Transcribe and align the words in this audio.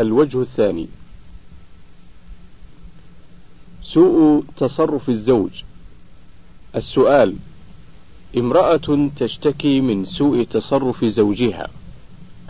الوجه 0.00 0.40
الثاني. 0.42 0.86
سوء 3.82 4.44
تصرف 4.56 5.08
الزوج. 5.08 5.50
السؤال 6.76 7.36
امرأة 8.36 9.08
تشتكي 9.16 9.80
من 9.80 10.06
سوء 10.06 10.42
تصرف 10.42 11.04
زوجها. 11.04 11.68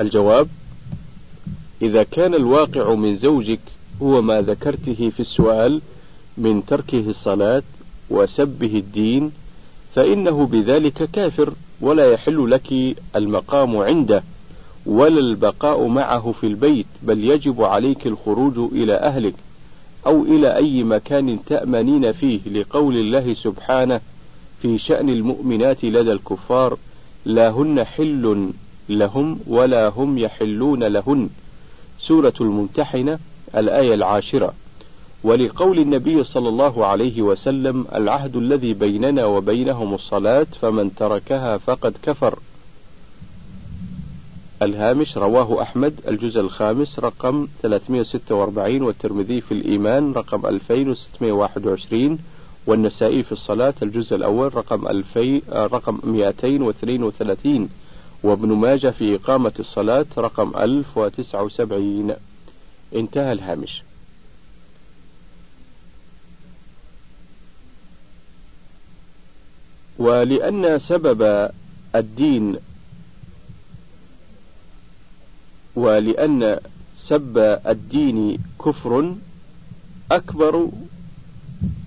الجواب 0.01 0.49
إذا 1.83 2.03
كان 2.03 2.35
الواقع 2.35 2.95
من 2.95 3.17
زوجك 3.17 3.61
هو 4.03 4.23
ما 4.23 4.41
ذكرته 4.43 5.11
في 5.17 5.21
السؤال 5.21 5.81
من 6.39 6.67
تركه 6.67 7.05
الصلاة 7.11 7.63
وسبه 8.11 8.79
الدين 8.79 9.33
فإنه 9.95 10.47
بذلك 10.47 11.11
كافر 11.11 11.53
ولا 11.81 12.13
يحل 12.13 12.51
لك 12.51 12.97
المقام 13.17 13.77
عنده. 13.77 14.23
ولا 14.87 15.21
البقاء 15.21 15.87
معه 15.87 16.35
في 16.41 16.47
البيت 16.47 16.87
بل 17.03 17.25
يجب 17.25 17.63
عليك 17.63 18.07
الخروج 18.07 18.59
إلى 18.73 18.95
أهلك 18.95 19.35
أو 20.07 20.23
إلى 20.23 20.57
أي 20.57 20.83
مكان 20.83 21.39
تأمنين 21.47 22.13
فيه 22.13 22.41
لقول 22.51 22.97
الله 22.97 23.35
سبحانه 23.35 24.01
في 24.63 24.79
شأن 24.79 25.09
المؤمنات 25.09 25.85
لدى 25.85 26.13
الكفار 26.13 26.77
لا 27.25 27.51
هن 27.51 27.85
حل 27.85 28.51
لهم 28.89 29.41
ولا 29.47 29.89
هم 29.89 30.19
يحلون 30.19 30.85
لهن 30.85 31.29
سورة 31.99 32.35
الممتحنة 32.41 33.19
الآية 33.57 33.95
العاشرة. 33.95 34.55
ولقول 35.25 35.79
النبي 35.79 36.25
صلى 36.25 36.49
الله 36.49 36.87
عليه 36.87 37.23
وسلم 37.23 37.87
العهد 37.95 38.37
الذي 38.37 38.75
بيننا 38.75 39.25
وبينهم 39.25 39.95
الصلاة 39.95 40.47
فمن 40.63 40.95
تركها 40.95 41.59
فقد 41.59 41.95
كفر 42.03 42.39
الهامش 44.63 45.17
رواه 45.17 45.63
أحمد 45.63 46.01
الجزء 46.09 46.41
الخامس 46.41 46.99
رقم 46.99 47.49
346 47.63 48.83
والترمذي 48.83 49.41
في 49.41 49.53
الإيمان 49.53 50.13
رقم 50.13 50.47
2621 50.47 52.19
والنسائي 52.67 53.23
في 53.23 53.33
الصلاة 53.33 53.75
الجزء 53.83 54.17
الأول 54.17 54.55
رقم 54.55 54.89
2000 54.89 55.41
رقم 55.53 56.01
232 56.05 57.69
وابن 58.23 58.49
ماجه 58.53 58.91
في 58.91 59.15
إقامة 59.15 59.53
الصلاة 59.59 60.07
رقم 60.19 60.57
1079 60.57 62.15
انتهى 62.95 63.33
الهامش. 63.33 63.83
ولأن 69.99 70.79
سبب 70.79 71.51
الدين 71.95 72.57
ولأن 75.77 76.61
سب 76.95 77.39
الدين 77.67 78.39
كفر 78.65 79.15
أكبر 80.13 80.69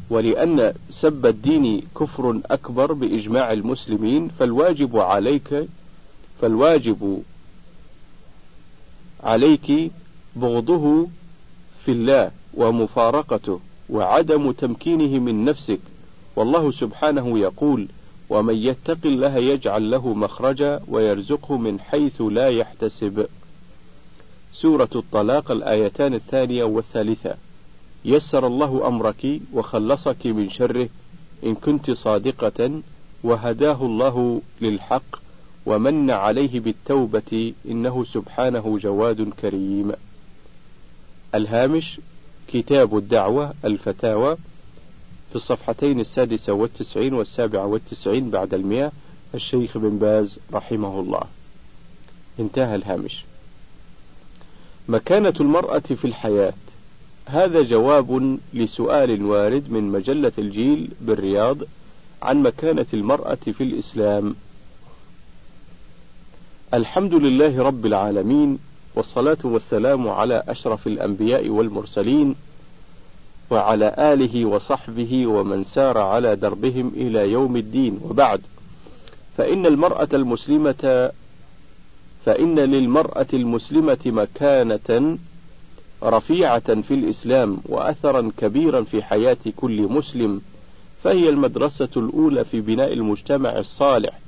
ولأن 0.09 0.73
سب 0.90 1.25
الدين 1.25 1.81
كفر 2.00 2.40
أكبر 2.45 2.94
بإجماع 2.94 3.52
المسلمين 3.52 4.30
فالواجب 4.40 4.98
عليك 4.98 5.67
فالواجب 6.42 7.23
عليك 9.23 9.92
بغضه 10.36 11.08
في 11.86 11.92
الله 11.92 12.31
ومفارقته 12.53 13.59
وعدم 13.90 14.52
تمكينه 14.52 15.20
من 15.20 15.45
نفسك. 15.45 15.80
والله 16.36 16.72
سبحانه 16.72 17.40
يقول 17.40 17.88
ومن 18.30 18.56
يتق 18.56 18.97
الله 19.06 19.38
يجعل 19.38 19.92
له 19.92 20.14
مخرجا 20.14 20.80
ويرزقه 20.88 21.58
من 21.58 21.80
حيث 21.80 22.22
لا 22.22 22.50
يحتسب. 22.50 23.28
سورة 24.54 24.90
الطلاق 24.96 25.52
الآيتان 25.52 26.14
الثانية 26.14 26.64
والثالثة 26.64 27.36
يسر 28.06 28.48
الله 28.48 28.88
أمرك 28.88 29.40
وخلصك 29.54 30.26
من 30.26 30.50
شره 30.50 30.90
إن 31.44 31.56
كنت 31.56 31.92
صادقة 31.92 32.81
وهداه 33.24 33.86
الله 33.86 34.42
للحق 34.62 35.19
ومن 35.66 36.12
عليه 36.12 36.59
بالتوبة 36.59 37.53
إنه 37.66 38.03
سبحانه 38.03 38.80
جواد 38.81 39.30
كريم. 39.42 39.92
الهامش 41.36 42.00
كتاب 42.47 42.97
الدعوة 42.97 43.53
الفتاوى 43.66 44.38
في 45.30 45.36
الصفحتين 45.36 46.00
السادسة 46.00 46.53
والتسعين 46.53 47.13
والسابعة 47.13 47.66
والتسعين 47.66 48.30
بعد 48.30 48.53
المئة 48.53 48.92
الشيخ 49.36 49.78
بن 49.78 49.97
باز 49.97 50.40
رحمه 50.53 51.00
الله. 51.00 51.22
انتهى 52.40 52.75
الهامش. 52.75 53.24
مكانة 54.88 55.33
المرأة 55.39 55.79
في 55.79 56.05
الحياة 56.05 56.53
هذا 57.25 57.61
جواب 57.61 58.39
لسؤال 58.53 59.25
وارد 59.25 59.71
من 59.71 59.83
مجلة 59.83 60.31
الجيل 60.38 60.89
بالرياض 61.01 61.57
عن 62.21 62.44
مكانة 62.44 62.85
المرأة 62.94 63.38
في 63.57 63.63
الإسلام. 63.63 64.35
الحمد 66.73 67.13
لله 67.13 67.63
رب 67.63 67.85
العالمين 67.85 68.59
والصلاة 68.95 69.38
والسلام 69.44 70.09
على 70.09 70.44
أشرف 70.47 70.88
الأنبياء 70.88 71.50
والمرسلين 71.50 72.35
وعلى 73.50 73.95
آله 73.97 74.45
وصحبه 74.45 75.27
ومن 75.27 75.63
سار 75.63 75.97
على 75.97 76.35
دربهم 76.35 76.91
إلى 76.95 77.31
يوم 77.31 77.55
الدين 77.55 78.00
وبعد 78.03 78.41
فإن 79.38 79.65
المرأة 79.65 80.07
المسلمة 80.13 81.11
فإن 82.25 82.59
للمرأة 82.59 83.28
المسلمة 83.34 83.97
مكانة 84.06 85.17
رفيعة 86.03 86.81
في 86.81 86.94
الإسلام 86.94 87.57
وأثرا 87.66 88.31
كبيرا 88.38 88.84
في 88.84 89.03
حياة 89.03 89.38
كل 89.56 89.81
مسلم 89.81 90.41
فهي 91.03 91.29
المدرسة 91.29 91.89
الأولى 91.97 92.45
في 92.45 92.62
بناء 92.62 92.94
المجتمع 92.94 93.57
الصالح. 93.57 94.19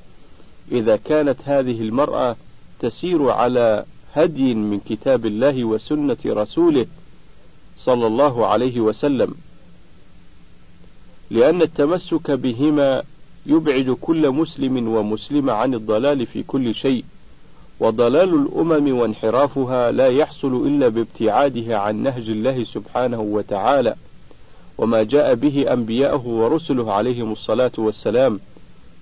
إذا 0.71 0.95
كانت 0.95 1.37
هذه 1.45 1.81
المرأة 1.81 2.35
تسير 2.79 3.29
على 3.29 3.85
هدي 4.13 4.53
من 4.53 4.79
كتاب 4.79 5.25
الله 5.25 5.63
وسنة 5.63 6.17
رسوله 6.25 6.85
صلى 7.77 8.07
الله 8.07 8.47
عليه 8.47 8.79
وسلم. 8.79 9.35
لأن 11.29 11.61
التمسك 11.61 12.31
بهما 12.31 13.03
يبعد 13.45 13.97
كل 14.01 14.29
مسلم 14.29 14.87
ومسلمة 14.87 15.53
عن 15.53 15.73
الضلال 15.73 16.25
في 16.25 16.43
كل 16.43 16.75
شيء. 16.75 17.03
وضلال 17.79 18.33
الأمم 18.33 18.97
وانحرافها 18.97 19.91
لا 19.91 20.07
يحصل 20.07 20.67
إلا 20.67 20.87
بابتعادها 20.87 21.77
عن 21.77 22.03
نهج 22.03 22.29
الله 22.29 22.63
سبحانه 22.63 23.19
وتعالى. 23.19 23.95
وما 24.77 25.03
جاء 25.03 25.35
به 25.35 25.73
أنبياءه 25.73 26.27
ورسله 26.27 26.93
عليهم 26.93 27.31
الصلاة 27.31 27.71
والسلام. 27.77 28.39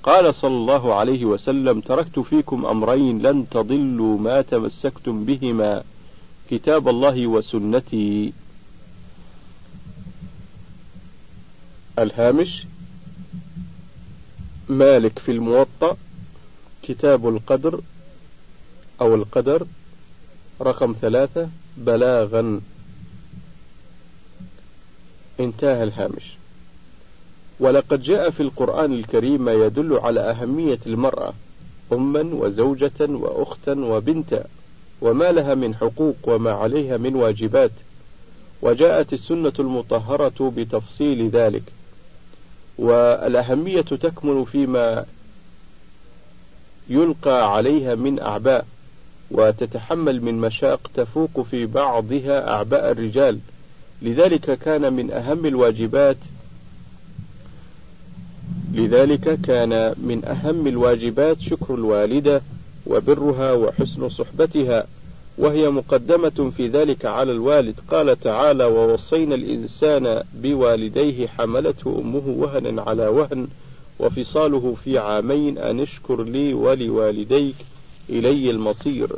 قال 0.03 0.35
صلى 0.35 0.55
الله 0.55 0.93
عليه 0.93 1.25
وسلم 1.25 1.79
تركت 1.79 2.19
فيكم 2.19 2.65
أمرين 2.65 3.21
لن 3.21 3.49
تضلوا 3.49 4.17
ما 4.17 4.41
تمسكتم 4.41 5.25
بهما. 5.25 5.83
كتاب 6.49 6.89
الله 6.89 7.27
وسنتي. 7.27 8.33
الهامش 11.99 12.65
مالك 14.69 15.19
في 15.19 15.31
الموطأ 15.31 15.97
كتاب 16.83 17.27
القدر 17.27 17.81
أو 19.03 19.15
القدر 19.15 19.65
رقم 20.61 20.95
ثلاثة 21.01 21.49
بلاغا. 21.77 22.61
انتهى 25.39 25.83
الهامش. 25.83 26.37
ولقد 27.59 28.01
جاء 28.01 28.29
في 28.29 28.43
القرآن 28.43 28.93
الكريم 28.93 29.45
ما 29.45 29.53
يدل 29.53 29.97
على 29.97 30.19
أهمية 30.19 30.79
المرأة 30.85 31.33
أما 31.93 32.21
وزوجة 32.33 32.99
وأختا 32.99 33.73
وبنتا 33.73 34.45
وما 35.01 35.31
لها 35.31 35.55
من 35.55 35.75
حقوق 35.75 36.15
وما 36.23 36.51
عليها 36.51 36.97
من 36.97 37.15
واجبات. 37.15 37.71
وجاءت 38.61 39.13
السنة 39.13 39.53
المطهرة 39.59 40.53
بتفصيل 40.57 41.29
ذلك. 41.29 41.63
والأهمية 42.77 43.81
تكمن 43.81 44.45
فيما 44.45 45.05
يلقى 46.89 47.53
عليها 47.55 47.95
من 47.95 48.19
أعباء. 48.19 48.65
وتتحمل 49.33 50.21
من 50.21 50.33
مشاق 50.33 50.91
تفوق 50.95 51.45
في 51.51 51.65
بعضها 51.65 52.49
أعباء 52.49 52.91
الرجال. 52.91 53.39
لذلك 54.01 54.59
كان 54.59 54.93
من 54.93 55.11
أهم 55.11 55.45
الواجبات 55.45 56.17
لذلك 58.73 59.41
كان 59.41 59.95
من 59.97 60.25
أهم 60.25 60.67
الواجبات 60.67 61.39
شكر 61.41 61.75
الوالدة 61.75 62.41
وبرها 62.87 63.53
وحسن 63.53 64.09
صحبتها 64.09 64.87
وهي 65.37 65.69
مقدمة 65.69 66.51
في 66.57 66.67
ذلك 66.67 67.05
على 67.05 67.31
الوالد. 67.31 67.75
قال 67.91 68.19
تعالى 68.19 68.63
ووصينا 68.65 69.35
الإنسان 69.35 70.23
بوالديه 70.33 71.27
حملته 71.27 71.99
أمه 71.99 72.23
وهنا 72.27 72.81
على 72.81 73.07
وهن 73.07 73.47
وفصاله 73.99 74.75
في 74.83 74.97
عامين 74.97 75.57
أن 75.57 75.79
اشكر 75.79 76.23
لي 76.23 76.53
ولوالديك 76.53 77.55
إلي 78.09 78.49
المصير. 78.51 79.09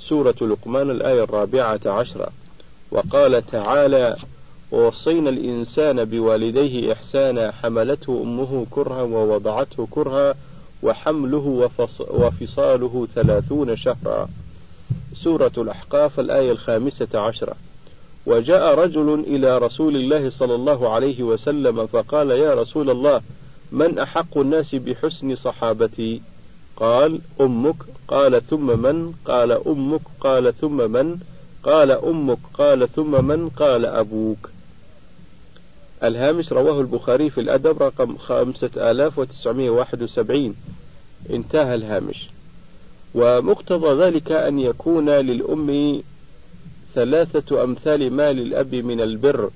سورة 0.00 0.34
لقمان 0.40 0.90
الآية 0.90 1.24
الرابعة 1.24 1.80
عشرة. 1.86 2.28
وقال 2.90 3.46
تعالى 3.46 4.16
ووصينا 4.72 5.30
الإنسان 5.30 6.04
بوالديه 6.04 6.92
إحسانا 6.92 7.52
حملته 7.52 8.22
أمه 8.22 8.66
كرها 8.70 9.02
ووضعته 9.02 9.88
كرها 9.90 10.34
وحمله 10.82 11.68
وفصاله 12.10 13.08
ثلاثون 13.14 13.76
شهرا. 13.76 14.28
سورة 15.14 15.52
الأحقاف 15.58 16.20
الآية 16.20 16.52
الخامسة 16.52 17.08
عشرة. 17.14 17.54
وجاء 18.26 18.74
رجل 18.74 19.24
إلى 19.26 19.58
رسول 19.58 19.96
الله 19.96 20.30
صلى 20.30 20.54
الله 20.54 20.88
عليه 20.88 21.22
وسلم 21.22 21.86
فقال 21.86 22.30
يا 22.30 22.54
رسول 22.54 22.90
الله 22.90 23.20
من 23.72 23.98
أحق 23.98 24.38
الناس 24.38 24.74
بحسن 24.74 25.34
صحابتي؟ 25.34 26.22
قال 26.76 27.20
أمك 27.40 27.76
قال 28.08 28.46
ثم 28.46 28.78
من 28.78 29.12
قال 29.24 29.52
أمك 29.52 30.00
قال 30.20 30.58
ثم 30.60 30.90
من 30.90 31.18
قال 31.62 31.90
أمك 31.90 32.38
قال 32.54 32.92
ثم 32.92 33.24
من 33.24 33.48
قال 33.48 33.86
أبوك. 33.86 34.50
الهامش 36.02 36.52
رواه 36.52 36.80
البخاري 36.80 37.30
في 37.30 37.40
الأدب 37.40 37.82
رقم 37.82 38.16
خمسة 38.16 38.70
آلاف 38.90 39.18
وتسعمائة 39.18 39.70
واحد 39.70 40.02
وسبعين. 40.02 40.54
انتهى 41.30 41.74
الهامش. 41.74 42.28
ومقتضى 43.14 44.04
ذلك 44.04 44.32
أن 44.32 44.58
يكون 44.58 45.10
للأم 45.10 46.02
ثلاثة 46.94 47.64
أمثال 47.64 48.10
ما 48.12 48.32
للأب 48.32 48.74
من 48.74 49.00
البر 49.00 49.50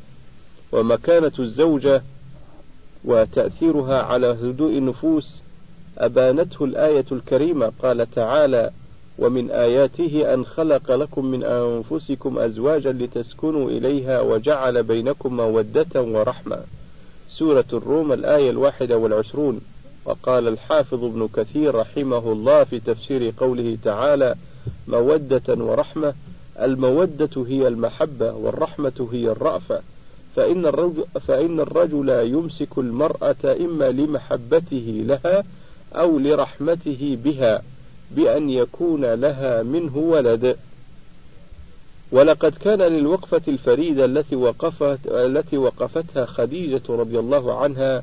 ومكانة 0.72 1.32
الزوجة 1.38 2.02
وتأثيرها 3.04 4.02
على 4.02 4.26
هدوء 4.26 4.78
النفوس 4.78 5.36
أبانته 5.98 6.64
الآية 6.64 7.04
الكريمة 7.12 7.72
قال 7.82 8.10
تعالى 8.10 8.70
ومن 9.18 9.50
آياته 9.50 10.34
أن 10.34 10.44
خلق 10.44 10.90
لكم 10.94 11.24
من 11.24 11.44
أنفسكم 11.44 12.38
أزواجا 12.38 12.92
لتسكنوا 12.92 13.70
إليها 13.70 14.20
وجعل 14.20 14.82
بينكم 14.82 15.36
مودة 15.36 16.02
ورحمة. 16.02 16.58
سورة 17.28 17.64
الروم 17.72 18.12
الآية 18.12 18.50
الواحدة 18.50 18.96
والعشرون. 18.98 19.60
وقال 20.04 20.48
الحافظ 20.48 21.04
ابن 21.04 21.28
كثير 21.34 21.74
رحمه 21.74 22.32
الله 22.32 22.64
في 22.64 22.80
تفسير 22.80 23.32
قوله 23.38 23.78
تعالى 23.84 24.34
مودة 24.88 25.64
ورحمة. 25.64 26.14
المودة 26.60 27.44
هي 27.48 27.68
المحبة 27.68 28.32
والرحمة 28.32 29.08
هي 29.12 29.28
الرأفة. 29.28 29.80
فإن 30.36 30.66
الرجل, 30.66 31.04
فإن 31.26 31.60
الرجل 31.60 32.08
يمسك 32.08 32.78
المرأة 32.78 33.36
إما 33.44 33.90
لمحبته 33.90 35.02
لها 35.06 35.44
أو 35.92 36.18
لرحمته 36.18 37.18
بها 37.24 37.62
بأن 38.10 38.50
يكون 38.50 39.04
لها 39.04 39.62
منه 39.62 39.96
ولد. 39.96 40.56
ولقد 42.12 42.54
كان 42.64 42.82
للوقفة 42.82 43.42
الفريدة 43.48 44.04
التي 44.04 44.36
وقفت 44.36 44.98
التي 45.06 45.58
وقفتها 45.58 46.26
خديجة 46.26 46.82
رضي 46.88 47.18
الله 47.18 47.54
عنها 47.54 48.02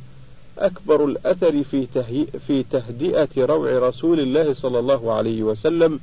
أكبر 0.59 1.05
الأثر 1.05 1.63
في 1.63 1.87
في 2.47 2.63
تهدئة 2.71 3.27
روع 3.37 3.87
رسول 3.87 4.19
الله 4.19 4.53
صلى 4.53 4.79
الله 4.79 5.13
عليه 5.13 5.43
وسلم 5.43 5.99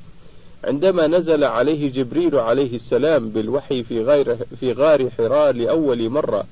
عندما 0.64 1.06
نزل 1.06 1.44
عليه 1.44 1.92
جبريل 1.92 2.36
عليه 2.36 2.76
السلام 2.76 3.28
بالوحي 3.28 3.82
في 3.82 4.02
غير 4.02 4.36
في 4.60 4.72
غار 4.72 5.10
حراء 5.10 5.52
لأول 5.52 6.08
مرة 6.08 6.44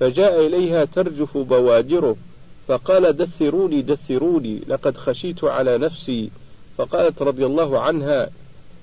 فجاء 0.00 0.46
إليها 0.46 0.84
ترجف 0.84 1.38
بوادره 1.38 2.16
فقال 2.68 3.12
دثروني 3.12 3.82
دثروني 3.82 4.62
لقد 4.68 4.96
خشيت 4.96 5.44
على 5.44 5.78
نفسي. 5.78 6.30
فقالت 6.78 7.22
رضي 7.22 7.46
الله 7.46 7.80
عنها 7.80 8.30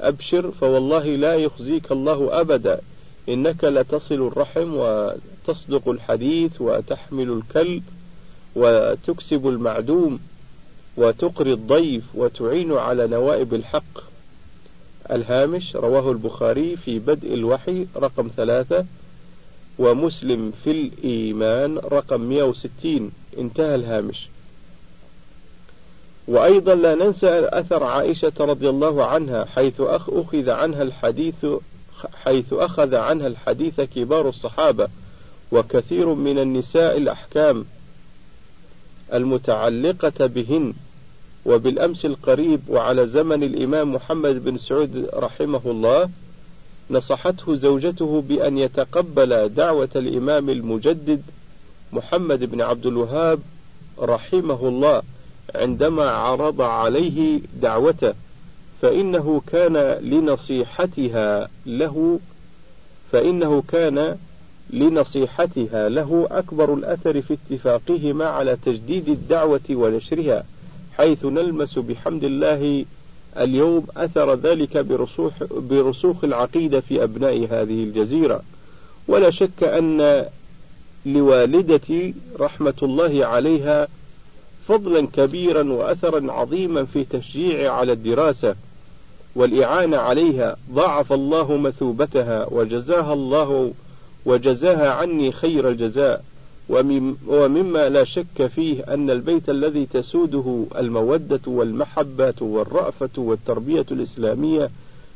أبشر 0.01 0.51
فوالله 0.51 1.15
لا 1.15 1.35
يخزيك 1.35 1.91
الله 1.91 2.41
أبدا. 2.41 2.81
إنك 3.29 3.63
لتصل 3.63 4.27
الرحم 4.27 4.73
وتصدق 4.73 5.89
الحديث 5.89 6.61
وتحمل 6.61 7.29
الكل 7.29 7.81
وتكسب 8.55 9.47
المعدوم 9.47 10.19
وتقري 10.97 11.53
الضيف 11.53 12.03
وتعين 12.15 12.73
على 12.73 13.07
نوائب 13.07 13.53
الحق. 13.53 14.13
الهامش 15.11 15.75
رواه 15.75 16.11
البخاري 16.11 16.75
في 16.75 16.99
بدء 16.99 17.33
الوحي 17.33 17.87
رقم 17.97 18.29
ثلاثة 18.37 18.85
ومسلم 19.79 20.53
في 20.63 20.71
الإيمان 20.71 21.77
رقم 21.77 22.21
160 22.21 23.11
انتهى 23.37 23.75
الهامش. 23.75 24.27
وأيضا 26.27 26.75
لا 26.75 26.95
ننسى 26.95 27.49
أثر 27.53 27.83
عائشة 27.83 28.33
رضي 28.39 28.69
الله 28.69 29.05
عنها 29.05 29.45
حيث 29.45 29.81
أخ 29.81 30.09
أخذ 30.09 30.49
عنها 30.49 30.81
الحديث 30.81 31.45
حيث 32.23 32.53
أخذ 32.53 32.95
عنها 32.95 33.27
الحديث 33.27 33.81
كبار 33.81 34.29
الصحابة 34.29 34.87
وكثير 35.51 36.13
من 36.13 36.39
النساء 36.39 36.97
الأحكام 36.97 37.65
المتعلقة 39.13 40.25
بهن. 40.27 40.73
وبالأمس 41.45 42.05
القريب 42.05 42.59
وعلى 42.69 43.07
زمن 43.07 43.43
الإمام 43.43 43.93
محمد 43.93 44.43
بن 44.43 44.57
سعود 44.57 45.09
رحمه 45.13 45.61
الله 45.65 46.09
نصحته 46.93 47.55
زوجته 47.55 48.23
بأن 48.29 48.57
يتقبل 48.57 49.49
دعوة 49.49 49.89
الإمام 49.95 50.49
المجدد 50.49 51.21
محمد 51.93 52.43
بن 52.43 52.61
عبد 52.61 52.85
الوهاب 52.85 53.39
رحمه 53.99 54.67
الله 54.67 55.01
عندما 55.55 56.09
عرض 56.09 56.61
عليه 56.61 57.41
دعوته 57.61 58.13
فإنه 58.81 59.41
كان 59.47 59.77
لنصيحتها 60.01 61.49
له 61.65 62.19
فإنه 63.11 63.63
كان 63.67 64.17
لنصيحتها 64.69 65.89
له 65.89 66.27
أكبر 66.31 66.73
الأثر 66.73 67.21
في 67.21 67.33
اتفاقهما 67.33 68.25
على 68.25 68.57
تجديد 68.65 69.09
الدعوة 69.09 69.61
ونشرها 69.69 70.45
حيث 70.97 71.25
نلمس 71.25 71.79
بحمد 71.79 72.23
الله 72.23 72.85
اليوم 73.37 73.85
أثر 73.97 74.35
ذلك 74.35 74.77
برسوخ, 74.77 75.33
برسوخ 75.51 76.23
العقيدة 76.23 76.79
في 76.79 77.03
أبناء 77.03 77.37
هذه 77.37 77.83
الجزيرة. 77.83 78.41
ولا 79.07 79.29
شك 79.29 79.63
أن 79.63 80.25
لوالدتي 81.05 82.13
رحمة 82.39 82.73
الله 82.83 83.25
عليها 83.25 83.87
فضلا 84.67 85.07
كبيرا 85.13 85.63
وأثرا 85.63 86.31
عظيما 86.31 86.85
في 86.85 87.03
تشجيع 87.03 87.73
على 87.73 87.91
الدراسة 87.91 88.55
والإعانة 89.35 89.97
عليها. 89.97 90.55
ضاعف 90.71 91.13
الله 91.13 91.57
مثوبتها 91.57 92.47
وجزاها 92.51 93.13
الله 93.13 93.73
وجزاها 94.25 94.91
عني 94.91 95.31
خير 95.31 95.69
الجزاء. 95.69 96.23
ومما 96.69 97.89
لا 97.89 98.03
شك 98.03 98.47
فيه 98.47 98.83
أن 98.93 99.09
البيت 99.09 99.49
الذي 99.49 99.85
تسوده 99.93 100.65
المودة 100.77 101.41
والمحبة 101.47 102.33
والرأفة 102.41 103.09
والتربية 103.17 103.85
الإسلامية 103.91 104.69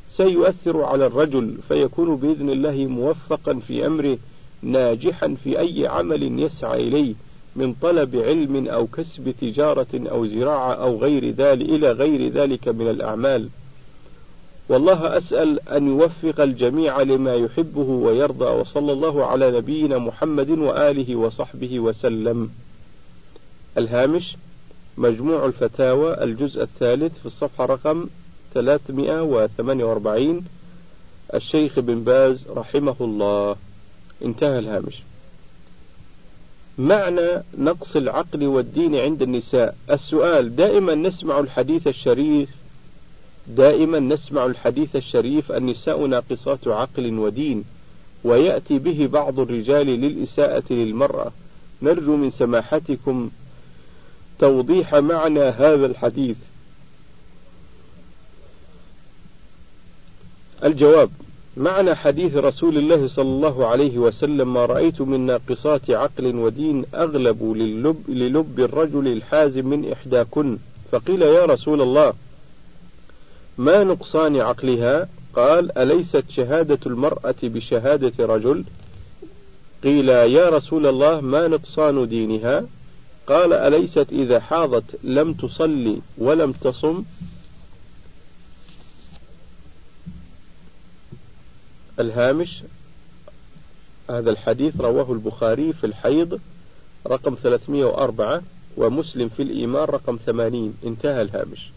سيؤثر 0.10 0.84
على 0.84 1.06
الرجل 1.06 1.58
فيكون 1.68 2.16
بإذن 2.16 2.50
الله 2.50 2.75
موفقا 2.75 3.54
في 3.68 3.86
أمره 3.86 4.18
ناجحا 4.62 5.36
في 5.44 5.60
أي 5.60 5.88
عمل 5.88 6.39
يسعى 6.39 6.88
إليه 6.88 7.13
من 7.56 7.74
طلب 7.74 8.16
علم 8.16 8.68
أو 8.68 8.88
كسب 8.88 9.34
تجارة 9.42 9.88
أو 9.96 10.25
زراعة 10.25 10.74
أو 10.74 10.98
غير 10.98 11.30
ذلك 11.30 11.62
إلى 11.70 11.92
غير 11.92 12.32
ذلك 12.32 12.68
من 12.68 12.89
الأعمال. 12.89 13.50
والله 14.69 15.17
أسأل 15.17 15.69
أن 15.69 15.88
يوفق 15.88 16.41
الجميع 16.41 17.01
لما 17.01 17.36
يحبه 17.36 17.81
ويرضى 17.81 18.45
وصلى 18.45 18.91
الله 18.91 19.25
على 19.25 19.51
نبينا 19.57 19.97
محمد 19.97 20.50
وآله 20.50 21.15
وصحبه 21.15 21.79
وسلم. 21.79 22.50
الهامش 23.77 24.36
مجموع 24.97 25.45
الفتاوى 25.45 26.24
الجزء 26.24 26.63
الثالث 26.63 27.19
في 27.19 27.25
الصفحة 27.25 27.65
رقم 27.65 28.07
348 28.53 30.45
الشيخ 31.33 31.79
بن 31.79 32.03
باز 32.03 32.45
رحمه 32.50 32.95
الله. 33.01 33.55
انتهى 34.25 34.59
الهامش. 34.59 34.93
معنى 36.77 37.43
نقص 37.57 37.95
العقل 37.95 38.47
والدين 38.47 38.95
عند 38.95 39.21
النساء. 39.21 39.75
السؤال 39.91 40.55
دائما 40.55 40.95
نسمع 40.95 41.39
الحديث 41.39 41.88
الشريف 41.88 42.50
دائما 43.48 44.00
نسمع 44.00 44.46
الحديث 44.46 44.96
الشريف 44.96 45.51
النساء 45.51 46.06
ناقصات 46.06 46.68
عقل 46.68 47.20
ودين 47.20 47.63
ويأتي 48.24 48.80
به 48.80 49.10
بعض 49.13 49.39
الرجال 49.39 49.88
للإساءة 49.88 50.63
للمرأة. 50.70 51.32
نرجو 51.82 52.16
من 52.16 52.32
سماحتكم 52.32 53.30
توضيح 54.39 54.96
معنى 54.96 55.39
هذا 55.39 55.86
الحديث. 55.86 56.38
الجواب 60.63 61.10
معنى 61.58 61.96
حديث 61.96 62.36
رسول 62.36 62.77
الله 62.77 63.08
صلى 63.08 63.30
الله 63.30 63.68
عليه 63.68 63.98
وسلم 63.98 64.54
ما 64.54 64.66
رأيت 64.66 65.01
من 65.01 65.20
ناقصات 65.20 65.89
عقل 65.89 66.36
ودين 66.36 66.86
أغلب 66.96 67.44
للب, 67.44 68.04
للب 68.10 68.60
الرجل 68.60 69.08
الحازم 69.08 69.68
من 69.68 69.92
إحداكن 69.92 70.58
فقيل 70.92 71.22
يا 71.22 71.46
رسول 71.46 71.82
الله 71.82 72.13
ما 73.58 73.84
نقصان 73.84 74.36
عقلها؟ 74.36 75.10
قال 75.36 75.78
أليست 75.78 76.24
شهادة 76.30 76.80
المرأة 76.86 77.36
بشهادة 77.44 78.26
رجل؟ 78.26 78.64
قيل 79.84 80.10
يا 80.10 80.50
رسول 80.50 80.88
الله 80.88 81.22
ما 81.22 81.48
نقصان 81.48 82.08
دينها؟ 82.08 82.66
قال 83.28 83.54
أليست 83.54 84.08
إذا 84.12 84.40
حاضت 84.40 84.84
لم 85.04 85.34
تصلي 85.34 86.02
ولم 86.18 86.52
تصم؟ 86.52 87.04
الهامش 92.00 92.64
هذا 94.10 94.30
الحديث 94.30 94.82
رواه 94.82 95.12
البخاري 95.14 95.74
في 95.74 95.86
الحيض 95.86 96.40
رقم 97.08 97.36
304 97.44 98.42
ومسلم 98.78 99.30
في 99.30 99.44
الإيمان 99.44 99.84
رقم 99.84 100.18
80 100.26 100.74
انتهى 100.86 101.22
الهامش. 101.22 101.72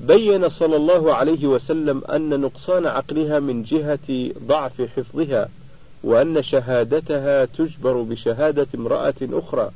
بين 0.00 0.48
صلى 0.48 0.76
الله 0.76 1.14
عليه 1.14 1.46
وسلم 1.46 2.02
أن 2.04 2.40
نقصان 2.40 2.86
عقلها 2.86 3.40
من 3.40 3.62
جهة 3.62 4.30
ضعف 4.46 4.82
حفظها 4.96 5.48
وأن 6.04 6.42
شهادتها 6.42 7.44
تجبر 7.44 8.02
بشهادة 8.02 8.66
امرأة 8.74 9.14
أخرى 9.22 9.70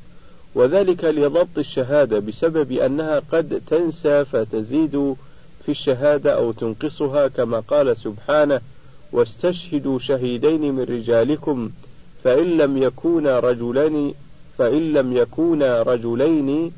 وذلك 0.54 1.04
لضبط 1.04 1.58
الشهادة 1.58 2.18
بسبب 2.18 2.72
أنها 2.72 3.22
قد 3.32 3.62
تنسى 3.66 4.24
فتزيد 4.24 5.14
في 5.64 5.68
الشهادة 5.68 6.34
أو 6.34 6.52
تنقصها 6.52 7.28
كما 7.28 7.60
قال 7.60 7.96
سبحانه 7.96 8.60
واستشهدوا 9.12 9.98
شهيدين 9.98 10.74
من 10.74 10.82
رجالكم 10.82 11.70
فإن 12.24 12.56
لم 12.56 12.82
يكونا 12.82 13.40
رجلين 13.40 14.14
فإن 14.58 14.92
لم 14.92 15.16
يكونا 15.16 15.82
رجلين 15.82 16.72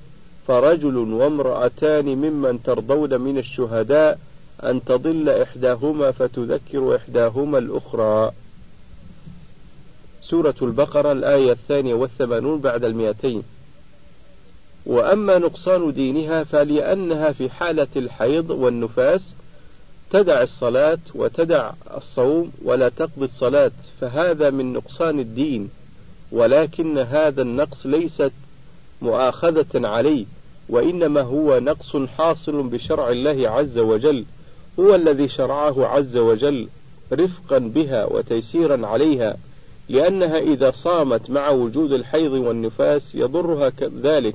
فرجل 0.49 0.97
وامرأتان 0.97 2.05
ممن 2.05 2.63
ترضون 2.63 3.21
من 3.21 3.39
الشهداء 3.39 4.19
أن 4.63 4.85
تضل 4.85 5.29
إحداهما 5.29 6.11
فتذكر 6.11 6.97
إحداهما 6.97 7.59
الأخرى. 7.59 8.33
سورة 10.23 10.55
البقرة 10.63 11.13
الآية 11.13 11.53
الثانية 11.53 11.95
والثمانون 11.95 12.61
بعد 12.61 12.85
المئتين. 12.85 13.43
وأما 14.87 15.39
نقصان 15.39 15.93
دينها 15.93 16.45
فلأنها 16.45 17.33
في 17.33 17.51
حالة 17.51 17.89
الحيض 17.97 18.51
والنفاس 18.51 19.33
تدع 20.11 20.43
الصلاة 20.43 20.99
وتدع 21.15 21.71
الصوم 21.97 22.53
ولا 22.63 22.89
تقضي 22.89 23.25
الصلاة 23.25 23.71
فهذا 24.01 24.51
من 24.51 24.73
نقصان 24.73 25.19
الدين 25.19 25.71
ولكن 26.33 26.99
هذا 26.99 27.43
النقص 27.43 27.87
ليست 27.87 28.33
مؤاخذة 29.03 29.89
عليه. 29.89 30.25
وإنما 30.69 31.21
هو 31.21 31.59
نقص 31.59 31.97
حاصل 32.19 32.63
بشرع 32.63 33.09
الله 33.09 33.51
عز 33.51 33.79
وجل 33.79 34.25
هو 34.81 34.95
الذي 34.95 35.29
شرعه 35.29 35.87
عز 35.87 36.17
وجل 36.17 36.69
رفقا 37.13 37.59
بها 37.59 38.05
وتيسيرا 38.05 38.87
عليها 38.87 39.37
لأنها 39.89 40.39
إذا 40.39 40.71
صامت 40.71 41.31
مع 41.31 41.49
وجود 41.49 41.93
الحيض 41.93 42.33
والنفاس 42.33 43.15
يضرها 43.15 43.73
ذلك 44.03 44.35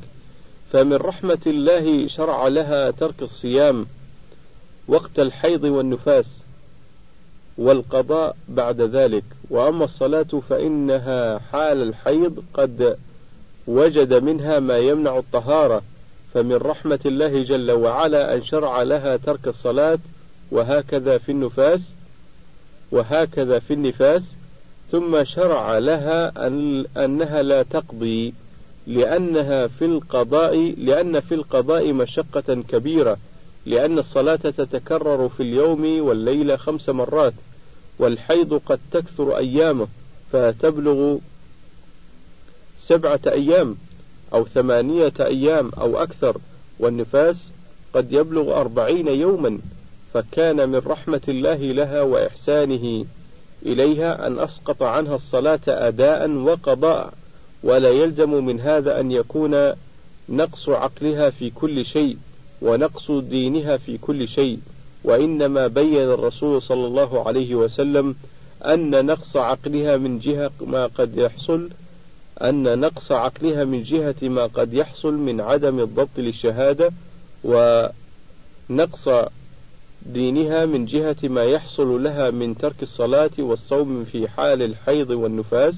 فمن 0.71 0.93
رحمة 0.93 1.39
الله 1.47 2.07
شرع 2.07 2.47
لها 2.47 2.91
ترك 2.91 3.21
الصيام 3.21 3.85
وقت 4.87 5.19
الحيض 5.19 5.63
والنفاس 5.63 6.37
والقضاء 7.57 8.35
بعد 8.49 8.81
ذلك. 8.81 9.23
وأما 9.49 9.83
الصلاة 9.83 10.41
فإنها 10.49 11.39
حال 11.39 11.81
الحيض 11.81 12.43
قد 12.53 12.97
وجد 13.67 14.13
منها 14.23 14.59
ما 14.59 14.77
يمنع 14.77 15.17
الطهارة 15.17 15.81
فمن 16.33 16.55
رحمة 16.55 16.99
الله 17.05 17.43
جل 17.43 17.71
وعلا 17.71 18.35
أن 18.35 18.43
شرع 18.43 18.83
لها 18.83 19.17
ترك 19.17 19.47
الصلاة 19.47 19.99
وهكذا 20.51 21.17
في 21.17 21.31
النفاس 21.31 21.81
وهكذا 22.91 23.59
في 23.59 23.73
النفاس 23.73 24.23
ثم 24.91 25.23
شرع 25.23 25.77
لها 25.77 26.47
أن 26.47 26.85
أنها 26.97 27.41
لا 27.41 27.63
تقضي 27.63 28.33
لأنها 28.87 29.67
في 29.67 29.85
القضاء 29.85 30.73
لأن 30.77 31.19
في 31.19 31.35
القضاء 31.35 31.93
مشقة 31.93 32.63
كبيرة 32.69 33.17
لأن 33.65 33.99
الصلاة 33.99 34.35
تتكرر 34.35 35.29
في 35.29 35.43
اليوم 35.43 36.01
والليلة 36.01 36.55
خمس 36.55 36.89
مرات 36.89 37.33
والحيض 37.99 38.61
قد 38.65 38.79
تكثر 38.91 39.37
أيامه 39.37 39.87
فتبلغ 40.31 41.17
سبعة 42.77 43.19
أيام. 43.27 43.75
أو 44.33 44.45
ثمانية 44.45 45.13
أيام 45.19 45.71
أو 45.77 46.03
أكثر 46.03 46.37
والنفاس 46.79 47.51
قد 47.93 48.13
يبلغ 48.13 48.59
أربعين 48.61 49.07
يوما 49.07 49.59
فكان 50.13 50.69
من 50.69 50.81
رحمة 50.87 51.21
الله 51.27 51.55
لها 51.55 52.01
وإحسانه 52.01 53.05
إليها 53.65 54.27
أن 54.27 54.39
أسقط 54.39 54.83
عنها 54.83 55.15
الصلاة 55.15 55.59
أداء 55.67 56.31
وقضاء 56.31 57.13
ولا 57.63 57.89
يلزم 57.89 58.45
من 58.45 58.59
هذا 58.59 58.99
أن 58.99 59.11
يكون 59.11 59.73
نقص 60.29 60.69
عقلها 60.69 61.29
في 61.29 61.49
كل 61.49 61.85
شيء 61.85 62.17
ونقص 62.61 63.11
دينها 63.11 63.77
في 63.77 63.97
كل 63.97 64.27
شيء 64.27 64.59
وإنما 65.03 65.67
بين 65.67 66.03
الرسول 66.03 66.61
صلى 66.61 66.87
الله 66.87 67.27
عليه 67.27 67.55
وسلم 67.55 68.15
أن 68.65 69.05
نقص 69.05 69.37
عقلها 69.37 69.97
من 69.97 70.19
جهة 70.19 70.51
ما 70.61 70.85
قد 70.85 71.17
يحصل 71.17 71.69
أن 72.41 72.79
نقص 72.79 73.11
عقلها 73.11 73.63
من 73.63 73.83
جهة 73.83 74.15
ما 74.21 74.45
قد 74.45 74.73
يحصل 74.73 75.13
من 75.13 75.41
عدم 75.41 75.79
الضبط 75.79 76.17
للشهادة 76.17 76.91
ونقص 77.43 79.09
دينها 80.05 80.65
من 80.65 80.85
جهة 80.85 81.15
ما 81.23 81.43
يحصل 81.43 82.03
لها 82.03 82.29
من 82.29 82.57
ترك 82.57 82.83
الصلاة 82.83 83.31
والصوم 83.39 84.05
في 84.05 84.27
حال 84.27 84.61
الحيض 84.61 85.09
والنفاس. 85.09 85.75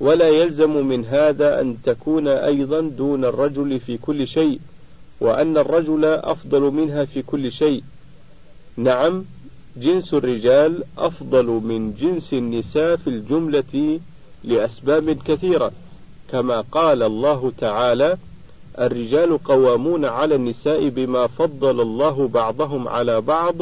ولا 0.00 0.28
يلزم 0.28 0.86
من 0.86 1.04
هذا 1.04 1.60
أن 1.60 1.76
تكون 1.84 2.28
أيضا 2.28 2.80
دون 2.80 3.24
الرجل 3.24 3.80
في 3.80 3.98
كل 3.98 4.28
شيء 4.28 4.60
وأن 5.20 5.56
الرجل 5.56 6.04
أفضل 6.04 6.60
منها 6.60 7.04
في 7.04 7.22
كل 7.22 7.52
شيء. 7.52 7.82
نعم 8.76 9.24
جنس 9.76 10.14
الرجال 10.14 10.84
أفضل 10.98 11.46
من 11.46 11.94
جنس 11.94 12.32
النساء 12.34 12.96
في 12.96 13.10
الجملة 13.10 14.00
لأسباب 14.46 15.10
كثيرة. 15.10 15.72
كما 16.30 16.60
قال 16.60 17.02
الله 17.02 17.52
تعالى 17.58 18.16
الرجال 18.78 19.38
قوامون 19.44 20.04
على 20.04 20.34
النساء 20.34 20.88
بما 20.88 21.26
فضل 21.26 21.80
الله 21.80 22.28
بعضهم 22.28 22.88
على 22.88 23.20
بعض 23.20 23.54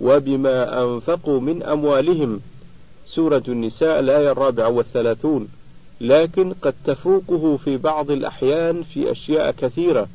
وبما 0.00 0.82
أنفقوا 0.82 1.40
من 1.40 1.62
أموالهم. 1.62 2.40
سورة 3.06 3.42
النساء 3.48 4.00
الآية 4.00 4.32
الرابعة 4.32 4.68
والثلاثون. 4.68 5.48
لكن 6.00 6.52
قد 6.62 6.74
تفوقه 6.84 7.58
في 7.64 7.76
بعض 7.76 8.10
الأحيان 8.10 8.82
في 8.82 9.12
أشياء 9.12 9.50
كثيرة. 9.50 10.08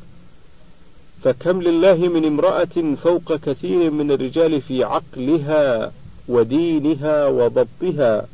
فكم 1.24 1.62
لله 1.62 1.96
من 1.96 2.26
امرأة 2.26 2.96
فوق 3.04 3.36
كثير 3.36 3.92
من 3.92 4.12
الرجال 4.12 4.62
في 4.62 4.84
عقلها 4.84 5.92
ودينها 6.28 7.28
وضبطها. 7.28 8.26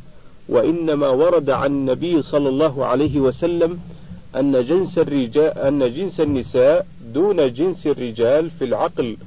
وإنما 0.49 1.07
ورد 1.07 1.49
عن 1.49 1.71
النبي 1.71 2.21
صلى 2.21 2.49
الله 2.49 2.85
عليه 2.85 3.19
وسلم 3.19 3.79
أن 4.35 4.65
جنس 4.65 4.97
الرجال 4.97 5.57
أن 5.57 5.93
جنس 5.93 6.19
النساء 6.19 6.87
دون 7.13 7.53
جنس 7.53 7.87
الرجال 7.87 8.49
في 8.59 8.65
العقل 8.65 9.17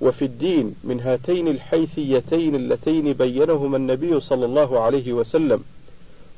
وفي 0.00 0.24
الدين 0.24 0.74
من 0.84 1.00
هاتين 1.00 1.48
الحيثيتين 1.48 2.54
اللتين 2.54 3.12
بينهما 3.12 3.76
النبي 3.76 4.20
صلى 4.20 4.44
الله 4.44 4.80
عليه 4.80 5.12
وسلم. 5.12 5.62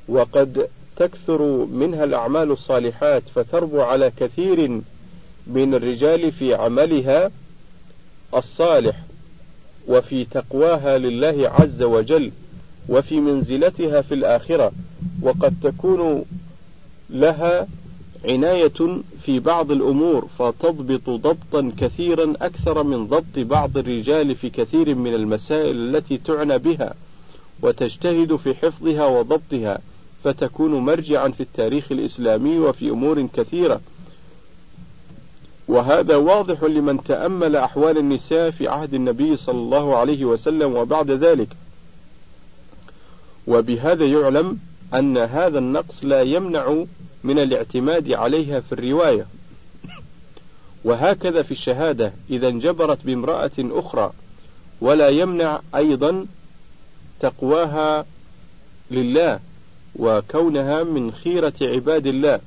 وقد 0.08 0.68
تكثر 0.96 1.42
منها 1.72 2.04
الأعمال 2.04 2.50
الصالحات 2.50 3.22
فتربو 3.34 3.80
على 3.80 4.12
كثير 4.16 4.80
من 5.46 5.74
الرجال 5.74 6.32
في 6.32 6.54
عملها 6.54 7.30
الصالح 8.34 8.96
وفي 9.88 10.24
تقواها 10.24 10.98
لله 10.98 11.50
عز 11.50 11.82
وجل. 11.82 12.32
وفي 12.88 13.20
منزلتها 13.20 14.00
في 14.00 14.14
الآخرة 14.14 14.72
وقد 15.22 15.54
تكون 15.62 16.24
لها 17.10 17.66
عناية 18.24 19.00
في 19.22 19.40
بعض 19.40 19.70
الأمور 19.70 20.26
فتضبط 20.38 21.10
ضبطا 21.10 21.72
كثيرا 21.78 22.34
أكثر 22.42 22.82
من 22.82 23.06
ضبط 23.06 23.38
بعض 23.38 23.78
الرجال 23.78 24.34
في 24.34 24.50
كثير 24.50 24.94
من 24.94 25.14
المسائل 25.14 25.76
التي 25.76 26.18
تعنى 26.18 26.58
بها 26.58 26.94
وتجتهد 27.62 28.36
في 28.36 28.54
حفظها 28.54 29.06
وضبطها 29.06 29.78
فتكون 30.24 30.74
مرجعا 30.74 31.28
في 31.28 31.40
التاريخ 31.40 31.92
الإسلامي 31.92 32.58
وفي 32.58 32.90
أمور 32.90 33.26
كثيرة. 33.34 33.80
وهذا 35.68 36.16
واضح 36.16 36.64
لمن 36.64 37.02
تأمل 37.02 37.56
أحوال 37.56 37.98
النساء 37.98 38.50
في 38.50 38.68
عهد 38.68 38.94
النبي 38.94 39.36
صلى 39.36 39.58
الله 39.58 39.96
عليه 39.96 40.24
وسلم 40.24 40.74
وبعد 40.74 41.10
ذلك. 41.10 41.48
وبهذا 43.48 44.06
يعلم 44.06 44.58
أن 44.94 45.18
هذا 45.18 45.58
النقص 45.58 46.04
لا 46.04 46.22
يمنع 46.22 46.84
من 47.24 47.38
الاعتماد 47.38 48.12
عليها 48.12 48.60
في 48.60 48.72
الرواية. 48.72 49.26
وهكذا 50.84 51.42
في 51.42 51.50
الشهادة 51.50 52.12
إذا 52.30 52.48
انجبرت 52.48 52.98
بامرأة 53.04 53.50
أخرى 53.58 54.12
ولا 54.80 55.08
يمنع 55.08 55.60
أيضا 55.74 56.26
تقواها 57.20 58.06
لله 58.90 59.40
وكونها 59.96 60.82
من 60.82 61.12
خيرة 61.12 61.52
عباد 61.62 62.06
الله 62.06 62.40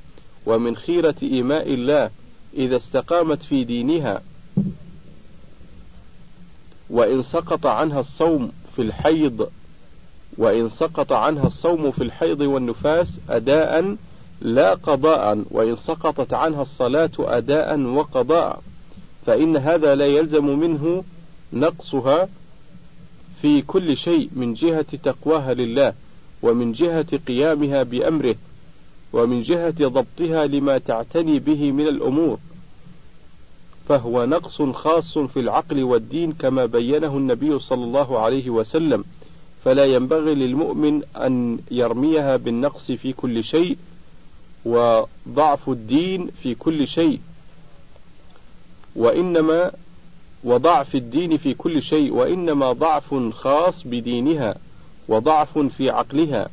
ومن 0.45 0.75
خيرة 0.75 1.15
إيماء 1.23 1.73
الله 1.73 2.09
إذا 2.53 2.77
استقامت 2.77 3.43
في 3.43 3.63
دينها. 3.63 4.21
وإن 6.89 7.23
سقط 7.23 7.65
عنها 7.65 7.99
الصوم 7.99 8.51
في 8.75 8.81
الحيض 8.81 9.49
وإن 10.37 10.69
سقط 10.69 11.13
عنها 11.13 11.47
الصوم 11.47 11.91
في 11.91 12.03
الحيض 12.03 12.41
والنفاس 12.41 13.07
أداء 13.29 13.95
لا 14.41 14.73
قضاء 14.73 15.43
وإن 15.51 15.75
سقطت 15.75 16.33
عنها 16.33 16.61
الصلاة 16.61 17.11
أداء 17.19 17.79
وقضاء. 17.79 18.61
فإن 19.25 19.57
هذا 19.57 19.95
لا 19.95 20.05
يلزم 20.05 20.45
منه 20.59 21.03
نقصها 21.53 22.29
في 23.41 23.61
كل 23.61 23.97
شيء 23.97 24.29
من 24.35 24.53
جهة 24.53 24.85
تقواها 25.03 25.53
لله 25.53 25.93
ومن 26.41 26.71
جهة 26.71 27.17
قيامها 27.27 27.83
بأمره 27.83 28.35
ومن 29.13 29.43
جهة 29.43 29.73
ضبطها 29.87 30.45
لما 30.47 30.77
تعتني 30.77 31.39
به 31.39 31.71
من 31.71 31.87
الأمور. 31.87 32.37
فهو 33.89 34.25
نقص 34.25 34.61
خاص 34.61 35.17
في 35.17 35.39
العقل 35.39 35.83
والدين 35.83 36.31
كما 36.31 36.65
بينه 36.65 37.17
النبي 37.17 37.59
صلى 37.59 37.83
الله 37.83 38.19
عليه 38.19 38.49
وسلم. 38.49 39.03
فلا 39.65 39.85
ينبغي 39.85 40.35
للمؤمن 40.35 41.01
أن 41.15 41.59
يرميها 41.71 42.35
بالنقص 42.35 42.91
في 42.91 43.13
كل 43.13 43.43
شيء 43.43 43.77
وضعف 44.65 45.69
الدين 45.69 46.29
في 46.43 46.55
كل 46.55 46.87
شيء 46.87 47.19
وإنما 48.95 49.71
وضعف 50.43 50.95
الدين 50.95 51.37
في 51.37 51.53
كل 51.53 51.81
شيء 51.81 52.13
وإنما 52.13 52.71
ضعف 52.71 53.15
خاص 53.33 53.83
بدينها 53.87 54.55
وضعف 55.07 55.59
في 55.59 55.89
عقلها 55.89 56.49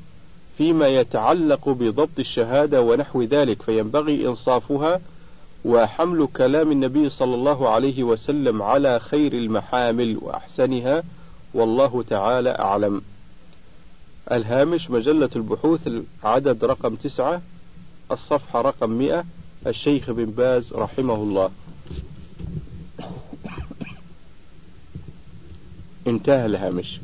فيما 0.59 0.88
يتعلق 0.88 1.69
بضبط 1.69 2.19
الشهادة 2.19 2.83
ونحو 2.83 3.23
ذلك 3.23 3.62
فينبغي 3.62 4.29
إنصافها 4.29 5.00
وحمل 5.65 6.29
كلام 6.37 6.73
النبي 6.73 7.09
صلى 7.09 7.35
الله 7.35 7.69
عليه 7.69 8.03
وسلم 8.03 8.62
على 8.62 9.00
خير 9.00 9.33
المحامل 9.33 10.19
وأحسنها 10.23 11.03
والله 11.55 12.05
تعالى 12.11 12.50
أعلم. 12.50 13.02
الهامش 14.33 14.90
مجلة 14.90 15.31
البحوث 15.37 15.88
عدد 16.25 16.64
رقم 16.64 16.95
تسعة 16.95 17.43
الصفحة 18.12 18.61
رقم 18.61 18.90
مئة 18.90 19.25
الشيخ 19.67 20.11
بن 20.11 20.25
باز 20.25 20.75
رحمه 20.75 21.14
الله. 21.14 21.50
انتهى 26.07 26.47
الهامش. 26.47 27.00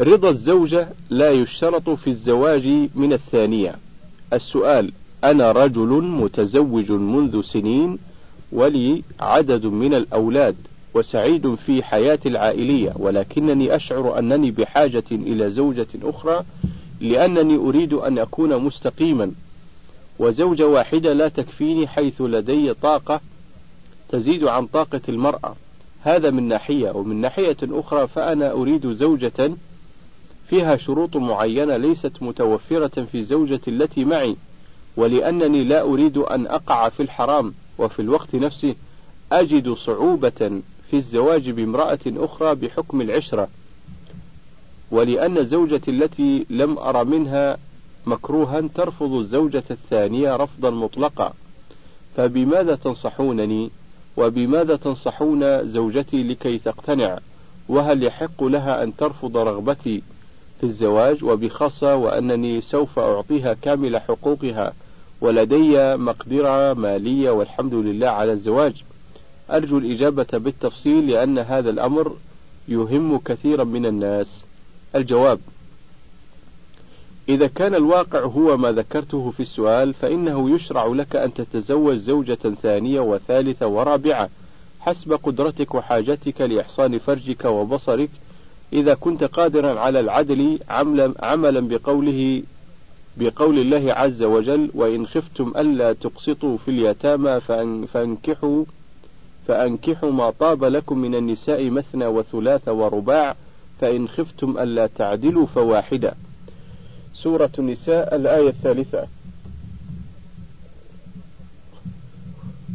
رضا 0.00 0.30
الزوجة 0.30 0.88
لا 1.10 1.30
يشترط 1.30 1.90
في 1.90 2.10
الزواج 2.10 2.66
من 2.94 3.12
الثانية. 3.12 3.74
السؤال 4.32 4.92
أنا 5.24 5.52
رجل 5.52 5.88
متزوج 6.02 6.90
منذ 6.90 7.42
سنين 7.42 7.98
ولي 8.52 9.02
عدد 9.20 9.66
من 9.66 9.94
الأولاد 9.94 10.56
وسعيد 10.94 11.54
في 11.54 11.82
حياتي 11.82 12.28
العائلية 12.28 12.92
ولكنني 12.96 13.76
أشعر 13.76 14.18
أنني 14.18 14.50
بحاجة 14.50 15.04
إلى 15.10 15.50
زوجة 15.50 15.86
أخرى 16.02 16.44
لأنني 17.00 17.56
أريد 17.56 17.92
أن 17.92 18.18
أكون 18.18 18.56
مستقيما. 18.56 19.32
وزوجة 20.18 20.66
واحدة 20.66 21.12
لا 21.12 21.28
تكفيني 21.28 21.88
حيث 21.88 22.20
لدي 22.20 22.74
طاقة 22.74 23.20
تزيد 24.08 24.44
عن 24.44 24.66
طاقة 24.66 25.00
المرأة. 25.08 25.56
هذا 26.02 26.30
من 26.30 26.48
ناحية 26.48 26.90
ومن 26.90 27.20
ناحية 27.20 27.56
أخرى 27.62 28.06
فأنا 28.08 28.52
أريد 28.52 28.92
زوجة 28.92 29.50
فيها 30.48 30.76
شروط 30.76 31.16
معينة 31.16 31.76
ليست 31.76 32.12
متوفرة 32.20 33.06
في 33.12 33.24
زوجة 33.24 33.60
التي 33.68 34.04
معي 34.04 34.36
ولأنني 34.96 35.64
لا 35.64 35.82
أريد 35.82 36.18
أن 36.18 36.46
أقع 36.46 36.88
في 36.88 37.02
الحرام 37.02 37.54
وفي 37.78 38.02
الوقت 38.02 38.34
نفسه 38.34 38.74
أجد 39.32 39.72
صعوبة 39.72 40.60
في 40.90 40.96
الزواج 40.96 41.50
بامرأة 41.50 41.98
أخرى 42.06 42.54
بحكم 42.54 43.00
العشرة 43.00 43.48
ولأن 44.90 45.44
زوجتي 45.44 45.90
التي 45.90 46.46
لم 46.50 46.78
أر 46.78 47.04
منها 47.04 47.56
مكروها 48.06 48.60
ترفض 48.74 49.12
الزوجة 49.12 49.62
الثانية 49.70 50.36
رفضا 50.36 50.70
مطلقا. 50.70 51.32
فبماذا 52.16 52.74
تنصحونني؟ 52.76 53.70
وبماذا 54.16 54.76
تنصحون 54.76 55.68
زوجتي 55.68 56.22
لكي 56.22 56.58
تقتنع؟ 56.58 57.18
وهل 57.68 58.02
يحق 58.02 58.44
لها 58.44 58.82
أن 58.82 58.96
ترفض 58.96 59.36
رغبتي 59.36 60.02
في 60.60 60.66
الزواج؟ 60.66 61.24
وبخاصة 61.24 61.96
وأنني 61.96 62.60
سوف 62.60 62.98
أعطيها 62.98 63.54
كامل 63.54 63.98
حقوقها 63.98 64.72
ولدي 65.20 65.96
مقدرة 65.96 66.72
مالية 66.72 67.30
والحمد 67.30 67.74
لله 67.74 68.08
على 68.08 68.32
الزواج. 68.32 68.84
أرجو 69.50 69.78
الإجابة 69.78 70.26
بالتفصيل 70.32 71.10
لأن 71.10 71.38
هذا 71.38 71.70
الأمر 71.70 72.16
يهم 72.68 73.18
كثيرا 73.18 73.64
من 73.64 73.86
الناس. 73.86 74.44
الجواب 74.94 75.40
إذا 77.28 77.46
كان 77.46 77.74
الواقع 77.74 78.20
هو 78.20 78.56
ما 78.56 78.72
ذكرته 78.72 79.30
في 79.30 79.40
السؤال 79.40 79.94
فإنه 79.94 80.50
يشرع 80.50 80.86
لك 80.86 81.16
أن 81.16 81.34
تتزوج 81.34 81.96
زوجة 81.96 82.38
ثانية 82.62 83.00
وثالثة 83.00 83.66
ورابعة 83.66 84.28
حسب 84.80 85.12
قدرتك 85.12 85.74
وحاجتك 85.74 86.40
لإحصان 86.40 86.98
فرجك 86.98 87.44
وبصرك 87.44 88.10
إذا 88.72 88.94
كنت 88.94 89.24
قادرا 89.24 89.80
على 89.80 90.00
العدل 90.00 90.58
عملا 91.22 91.60
بقوله 91.60 92.42
بقول 93.16 93.58
الله 93.58 93.92
عز 93.92 94.22
وجل 94.22 94.70
وإن 94.74 95.06
خفتم 95.06 95.52
ألا 95.56 95.92
تقسطوا 95.92 96.58
في 96.58 96.70
اليتامى 96.70 97.40
فأنكحوا 97.92 98.64
فأنكحوا 99.50 100.10
ما 100.10 100.30
طاب 100.30 100.64
لكم 100.64 100.98
من 100.98 101.14
النساء 101.14 101.70
مثنى 101.70 102.06
وثلاث 102.06 102.68
ورباع 102.68 103.36
فإن 103.80 104.08
خفتم 104.08 104.58
ألا 104.58 104.86
تعدلوا 104.86 105.46
فواحدة. 105.46 106.14
سورة 107.14 107.50
النساء 107.58 108.16
الآية 108.16 108.48
الثالثة. 108.48 109.06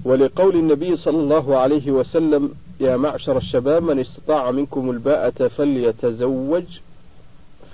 ولقول 0.05 0.55
النبي 0.55 0.95
صلى 0.95 1.17
الله 1.17 1.57
عليه 1.57 1.91
وسلم 1.91 2.51
يا 2.79 2.97
معشر 2.97 3.38
الشباب 3.38 3.83
من 3.83 3.99
استطاع 3.99 4.51
منكم 4.51 4.89
الباءة 4.89 5.47
فليتزوج 5.47 6.79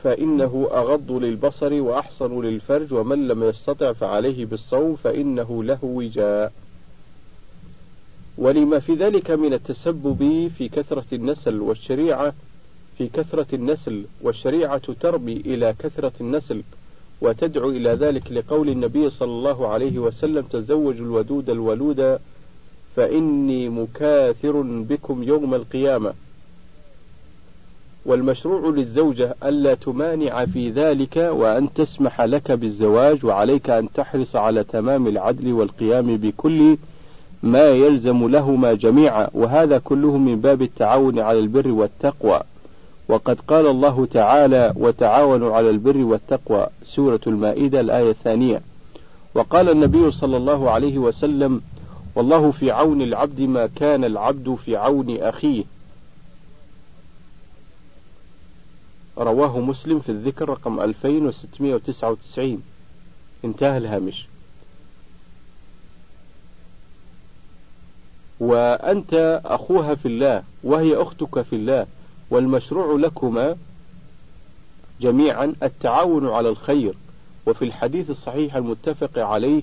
فإنه 0.04 0.70
أغض 0.72 1.12
للبصر 1.12 1.74
وأحصن 1.74 2.42
للفرج 2.42 2.94
ومن 2.94 3.28
لم 3.28 3.44
يستطع 3.44 3.94
فعليه 3.94 4.46
بالصوم 4.46 4.96
فإنه 4.96 5.64
له 5.64 5.80
وجاء. 5.84 6.52
ولما 8.42 8.80
في 8.80 8.94
ذلك 8.94 9.32
من 9.32 9.54
التسبب 9.54 10.52
في 10.58 10.70
كثرة 10.70 11.06
النسل 11.14 11.60
والشريعة 11.60 12.34
في 12.98 13.08
كثرة 13.08 13.46
النسل 13.54 14.04
والشريعة 14.22 14.94
تربي 15.00 15.38
إلى 15.46 15.76
كثرة 15.80 16.12
النسل 16.22 16.62
وتدعو 17.22 17.70
إلى 17.70 17.90
ذلك 17.90 18.32
لقول 18.32 18.70
النبي 18.70 19.10
صلى 19.10 19.32
الله 19.32 19.68
عليه 19.68 20.00
وسلم 20.00 20.42
تزوجوا 20.42 21.06
الودود 21.06 21.50
الولود 21.50 22.20
فإني 22.96 23.70
مكاثر 23.70 24.62
بكم 24.62 25.24
يوم 25.24 25.56
القيامة. 25.56 26.14
والمشروع 28.06 28.70
للزوجة 28.70 29.36
ألا 29.44 29.74
تمانع 29.74 30.46
في 30.46 30.70
ذلك 30.70 31.18
وأن 31.18 31.74
تسمح 31.74 32.22
لك 32.22 32.52
بالزواج 32.52 33.26
وعليك 33.26 33.70
أن 33.70 33.88
تحرص 33.94 34.36
على 34.36 34.64
تمام 34.64 35.08
العدل 35.08 35.54
والقيام 35.54 36.18
بكل 36.18 36.78
ما 37.44 37.70
يلزم 37.70 38.28
لهما 38.28 38.74
جميعا 38.74 39.28
وهذا 39.34 39.78
كله 39.78 40.18
من 40.18 40.42
باب 40.42 40.62
التعاون 40.62 41.20
على 41.20 41.40
البر 41.40 41.68
والتقوى. 41.68 42.42
وقد 43.10 43.40
قال 43.40 43.68
الله 43.68 44.06
تعالى 44.06 44.74
وتعاونوا 44.76 45.56
على 45.56 45.70
البر 45.70 45.98
والتقوى 45.98 46.68
سورة 46.84 47.20
المائدة 47.28 47.80
الآية 47.80 48.10
الثانية. 48.12 48.62
وقال 49.36 49.70
النبي 49.70 50.12
صلى 50.12 50.38
الله 50.38 50.72
عليه 50.72 50.98
وسلم 50.98 51.62
والله 52.16 52.52
في 52.52 52.72
عون 52.72 53.02
العبد 53.02 53.42
ما 53.42 53.68
كان 53.68 54.04
العبد 54.04 54.56
في 54.66 54.76
عون 54.76 55.18
أخيه. 55.18 55.64
رواه 59.18 59.60
مسلم 59.60 60.00
في 60.00 60.10
الذكر 60.10 60.50
رقم 60.50 60.80
2699 60.80 62.64
انتهى 63.46 63.78
الهامش. 63.78 64.31
وأنت 68.42 69.42
أخوها 69.46 69.96
في 69.96 70.08
الله 70.08 70.44
وهي 70.64 70.96
أختك 70.96 71.42
في 71.42 71.56
الله 71.56 71.86
والمشروع 72.30 73.00
لكما 73.00 73.56
جميعا 75.02 75.54
التعاون 75.64 76.30
على 76.30 76.50
الخير. 76.50 76.94
وفي 77.46 77.66
الحديث 77.66 78.10
الصحيح 78.10 78.56
المتفق 78.56 79.20
عليه 79.20 79.62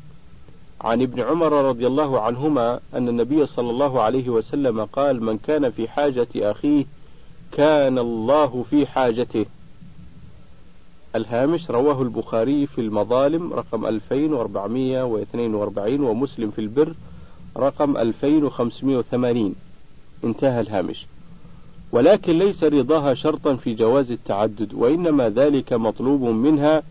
عن 0.80 1.02
ابن 1.02 1.20
عمر 1.20 1.52
رضي 1.52 1.86
الله 1.86 2.20
عنهما 2.20 2.80
أن 2.94 3.08
النبي 3.08 3.46
صلى 3.46 3.70
الله 3.70 4.02
عليه 4.02 4.28
وسلم 4.28 4.84
قال 4.84 5.22
من 5.22 5.38
كان 5.38 5.70
في 5.70 5.88
حاجة 5.88 6.28
أخيه 6.36 6.84
كان 7.52 7.98
الله 7.98 8.64
في 8.70 8.86
حاجته. 8.86 9.46
الهامش 11.16 11.70
رواه 11.70 12.02
البخاري 12.02 12.66
في 12.66 12.80
المظالم 12.80 13.52
رقم 13.52 13.86
2442 13.86 16.00
ومسلم 16.00 16.50
في 16.50 16.60
البر 16.60 16.94
رقم 17.58 17.96
2580 17.96 19.54
انتهى 20.24 20.60
الهامش. 20.60 21.06
ولكن 21.92 22.38
ليس 22.38 22.64
رضاها 22.64 23.14
شرطا 23.14 23.56
في 23.56 23.74
جواز 23.74 24.10
التعدد 24.12 24.74
وإنما 24.74 25.28
ذلك 25.28 25.72
مطلوب 25.72 26.22
منها 26.22 26.82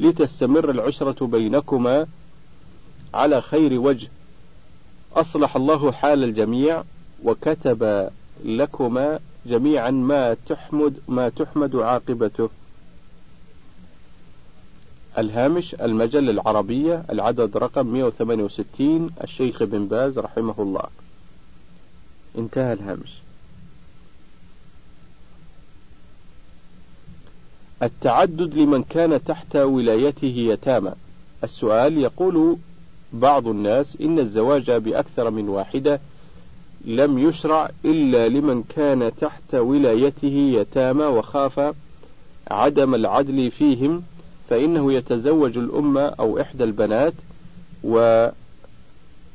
لتستمر 0.00 0.70
العشرة 0.70 1.26
بينكما 1.26 2.06
على 3.14 3.40
خير 3.40 3.80
وجه. 3.80 4.08
أصلح 5.16 5.56
الله 5.56 5.92
حال 5.92 6.24
الجميع 6.24 6.82
وكتب 7.24 8.10
لكما 8.44 9.18
جميعا 9.46 9.90
ما 9.90 10.36
تحمد 10.48 10.94
ما 11.08 11.28
تحمد 11.28 11.76
عاقبته. 11.76 12.48
الهامش 15.18 15.74
المجلة 15.74 16.30
العربية 16.30 17.04
العدد 17.10 17.56
رقم 17.56 17.86
168 17.86 19.10
الشيخ 19.24 19.62
بن 19.62 19.86
باز 19.86 20.18
رحمه 20.18 20.54
الله. 20.58 20.84
انتهى 22.38 22.72
الهامش. 22.72 23.12
التعدد 27.82 28.54
لمن 28.54 28.82
كان 28.82 29.24
تحت 29.24 29.56
ولايته 29.56 30.34
يتامى. 30.36 30.92
السؤال 31.44 31.98
يقول 31.98 32.56
بعض 33.12 33.48
الناس 33.48 33.96
إن 34.00 34.18
الزواج 34.18 34.70
بأكثر 34.70 35.30
من 35.30 35.48
واحدة 35.48 36.00
لم 36.84 37.18
يشرع 37.18 37.70
إلا 37.84 38.28
لمن 38.28 38.62
كان 38.62 39.12
تحت 39.20 39.54
ولايته 39.54 40.52
يتامى 40.60 41.04
وخاف 41.04 41.74
عدم 42.50 42.94
العدل 42.94 43.50
فيهم 43.50 44.02
فإنه 44.48 44.92
يتزوج 44.92 45.58
الأم 45.58 45.98
أو 45.98 46.40
إحدى 46.40 46.64
البنات 46.64 47.12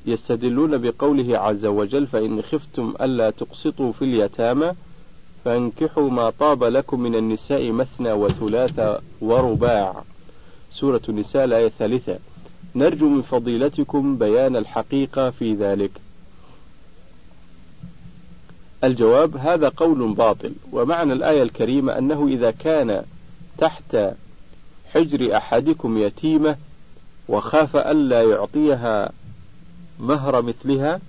ويستدلون 0.08 0.78
بقوله 0.78 1.38
عز 1.38 1.66
وجل 1.66 2.08
فإن 2.08 2.42
خفتم 2.42 2.94
ألا 3.02 3.30
تقسطوا 3.30 3.92
في 3.92 4.06
اليتامى 4.06 4.72
فانكحوا 5.46 6.10
ما 6.10 6.30
طاب 6.30 6.64
لكم 6.64 7.00
من 7.00 7.16
النساء 7.16 7.72
مثنى 7.72 8.12
وثلاث 8.12 9.02
ورباع. 9.22 10.04
سورة 10.72 11.02
النساء 11.10 11.46
الآية 11.46 11.68
الثالثة. 11.68 12.20
نرجو 12.76 13.10
من 13.10 13.22
فضيلتكم 13.22 14.18
بيان 14.18 14.56
الحقيقة 14.56 15.30
في 15.30 15.54
ذلك. 15.54 15.92
الجواب 18.84 19.38
هذا 19.38 19.70
قول 19.70 20.14
باطل 20.14 20.54
ومعنى 20.72 21.14
الآية 21.14 21.44
الكريمة 21.44 21.98
أنه 21.98 22.28
إذا 22.28 22.52
كان 22.52 23.04
تحت 23.58 23.98
حجر 24.94 25.38
أحدكم 25.38 25.98
يتيمة 25.98 26.58
وخاف 27.28 27.76
ألا 27.76 28.24
يعطيها 28.24 29.12
مهر 30.00 30.42
مثلها 30.42 31.00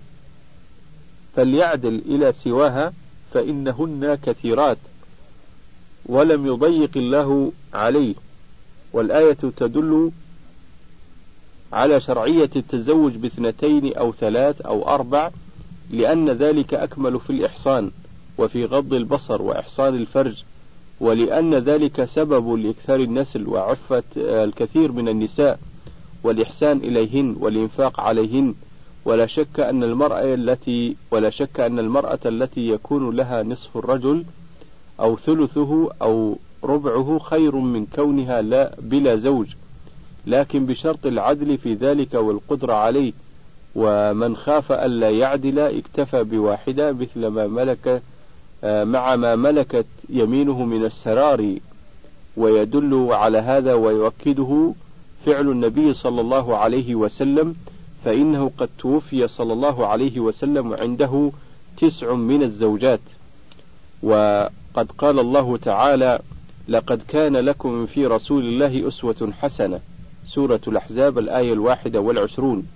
فليعدل 1.37 2.03
إلى 2.07 2.33
سواها 2.33 2.92
فإنهن 3.35 4.18
كثيرات 4.23 4.79
ولم 6.07 6.47
يضيق 6.47 6.90
الله 6.97 7.53
عليه 7.75 8.14
والآية 8.92 9.37
تدل 9.57 10.11
على 11.73 12.01
شرعية 12.01 12.51
التزوج 12.57 13.12
باثنتين 13.16 13.97
أو 13.97 14.12
ثلاث 14.12 14.61
أو 14.61 14.88
أربع 14.88 15.31
لأن 15.90 16.31
ذلك 16.31 16.75
أكمل 16.75 17.20
في 17.20 17.31
الإحصان 17.31 17.90
وفي 18.38 18.64
غض 18.64 18.94
البصر 18.94 19.42
وإحصان 19.42 19.94
الفرج 19.94 20.42
ولأن 21.05 21.55
ذلك 21.55 22.05
سبب 22.05 22.53
لإكثار 22.53 23.01
النسل 23.01 23.49
وعفة 23.49 24.03
الكثير 24.17 24.93
من 24.93 25.09
النساء 25.09 25.59
والإحسان 26.23 26.77
إليهن 26.79 27.37
والإنفاق 27.40 28.01
عليهن. 28.01 28.55
ولا 29.05 29.27
شك 29.27 29.61
أن 29.61 29.85
المرأة 29.85 30.35
التي 30.35 30.97
ولا 31.11 31.31
شك 31.31 31.61
أن 31.61 31.79
المرأة 31.79 32.19
التي 32.27 32.69
يكون 32.69 33.17
لها 33.17 33.43
نصف 33.43 33.77
الرجل 33.77 34.25
أو 35.01 35.17
ثلثه 35.17 35.90
أو 36.03 36.38
ربعه 36.64 37.19
خير 37.19 37.57
من 37.57 37.87
كونها 37.87 38.43
لا 38.43 38.75
بلا 38.81 39.17
زوج. 39.17 39.47
لكن 40.27 40.67
بشرط 40.67 41.07
العدل 41.07 41.59
في 41.59 41.75
ذلك 41.75 42.14
والقدرة 42.14 42.73
عليه. 42.73 43.12
ومن 43.75 44.37
خاف 44.37 44.73
ألا 44.73 45.11
يعدل 45.11 45.59
اكتفى 45.59 46.25
بواحدة 46.25 46.93
مثل 46.93 47.27
ما 47.27 47.47
ملك 47.47 47.88
آه، 47.88 48.01
مع 48.64 49.16
ما 49.16 49.37
ملكت 49.37 49.87
يمينه 50.09 50.64
من 50.64 50.85
السرار 50.85 51.55
ويدل 52.37 53.09
على 53.11 53.38
هذا 53.38 53.74
ويؤكده 53.74 54.72
فعل 55.27 55.50
النبي 55.50 55.94
صلى 55.94 56.20
الله 56.20 56.57
عليه 56.57 56.94
وسلم 56.94 57.55
فإنه 58.05 58.50
قد 58.59 58.68
توفي 58.79 59.29
صلى 59.29 59.53
الله 59.53 59.87
عليه 59.87 60.20
وسلم 60.20 60.70
وعنده 60.70 61.31
تسع 61.77 62.14
من 62.14 62.42
الزوجات. 62.42 63.00
وقد 64.03 64.92
قال 64.98 65.18
الله 65.18 65.57
تعالى 65.57 66.18
لقد 66.68 67.03
كان 67.09 67.37
لكم 67.37 67.87
في 67.87 68.07
رسول 68.07 68.44
الله 68.44 68.88
أسوة 68.88 69.33
حسنة. 69.40 69.81
سورة 70.24 70.61
الأحزاب 70.68 71.18
الآية 71.18 71.53
الواحدة 71.53 72.00
والعشرون. 72.00 72.66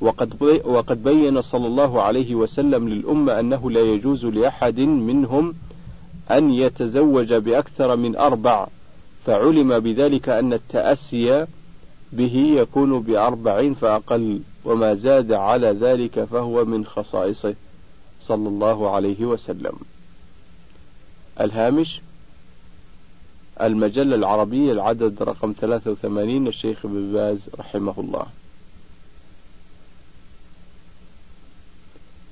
وقد 0.00 0.42
وقد 0.64 1.04
بين 1.04 1.40
صلى 1.40 1.66
الله 1.66 2.02
عليه 2.02 2.34
وسلم 2.34 2.88
للأمة 2.88 3.40
أنه 3.40 3.70
لا 3.70 3.80
يجوز 3.80 4.24
لأحد 4.24 4.80
منهم 4.80 5.54
أن 6.30 6.50
يتزوج 6.50 7.34
بأكثر 7.34 7.96
من 7.96 8.16
أربع 8.16 8.66
فعلم 9.26 9.78
بذلك 9.78 10.28
أن 10.28 10.52
التأسي 10.52 11.46
به 12.12 12.36
يكون 12.36 13.00
بأربع 13.00 13.72
فأقل 13.72 14.40
وما 14.64 14.94
زاد 14.94 15.32
على 15.32 15.70
ذلك 15.70 16.24
فهو 16.24 16.64
من 16.64 16.84
خصائصه 16.84 17.54
صلى 18.20 18.48
الله 18.48 18.90
عليه 18.90 19.24
وسلم. 19.24 19.72
الهامش 21.40 22.00
المجلة 23.60 24.16
العربية 24.16 24.72
العدد 24.72 25.22
رقم 25.22 25.54
83 25.60 26.46
الشيخ 26.46 26.84
ابن 26.84 27.12
باز 27.12 27.50
رحمه 27.58 27.94
الله. 27.98 28.26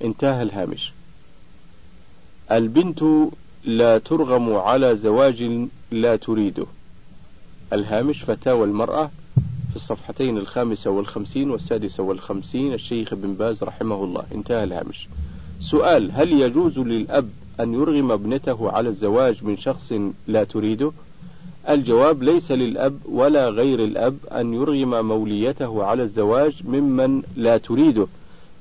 انتهى 0.03 0.43
الهامش. 0.43 0.93
البنت 2.51 3.03
لا 3.63 3.97
ترغم 3.97 4.53
على 4.53 4.95
زواج 4.95 5.67
لا 5.91 6.15
تريده. 6.15 6.65
الهامش 7.73 8.23
فتاوى 8.23 8.63
المرأة 8.63 9.11
في 9.69 9.75
الصفحتين 9.75 10.37
الخامسة 10.37 10.91
والخمسين 10.91 11.49
والسادسة 11.49 12.03
والخمسين 12.03 12.73
الشيخ 12.73 13.13
ابن 13.13 13.33
باز 13.33 13.63
رحمه 13.63 14.03
الله. 14.03 14.23
انتهى 14.35 14.63
الهامش. 14.63 15.07
سؤال 15.59 16.11
هل 16.13 16.31
يجوز 16.41 16.79
للأب 16.79 17.29
أن 17.59 17.73
يرغم 17.73 18.11
ابنته 18.11 18.71
على 18.71 18.89
الزواج 18.89 19.43
من 19.43 19.57
شخص 19.57 19.93
لا 20.27 20.43
تريده؟ 20.43 20.91
الجواب 21.69 22.23
ليس 22.23 22.51
للأب 22.51 22.99
ولا 23.05 23.49
غير 23.49 23.83
الأب 23.83 24.17
أن 24.31 24.53
يرغم 24.53 25.07
موليته 25.07 25.83
على 25.83 26.03
الزواج 26.03 26.53
ممن 26.65 27.23
لا 27.35 27.57
تريده. 27.57 28.07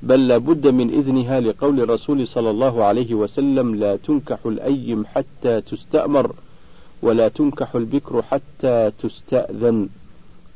بل 0.04 0.28
لابد 0.28 0.66
من 0.66 0.90
إذنها 0.90 1.40
لقول 1.40 1.80
الرسول 1.80 2.28
صلى 2.28 2.50
الله 2.50 2.84
عليه 2.84 3.14
وسلم 3.14 3.74
لا 3.74 3.96
تنكح 3.96 4.38
الأيم 4.46 5.06
حتى 5.06 5.60
تستأمر 5.60 6.32
ولا 7.02 7.28
تنكح 7.28 7.74
البكر 7.74 8.22
حتى 8.22 8.90
تستأذن. 9.02 9.88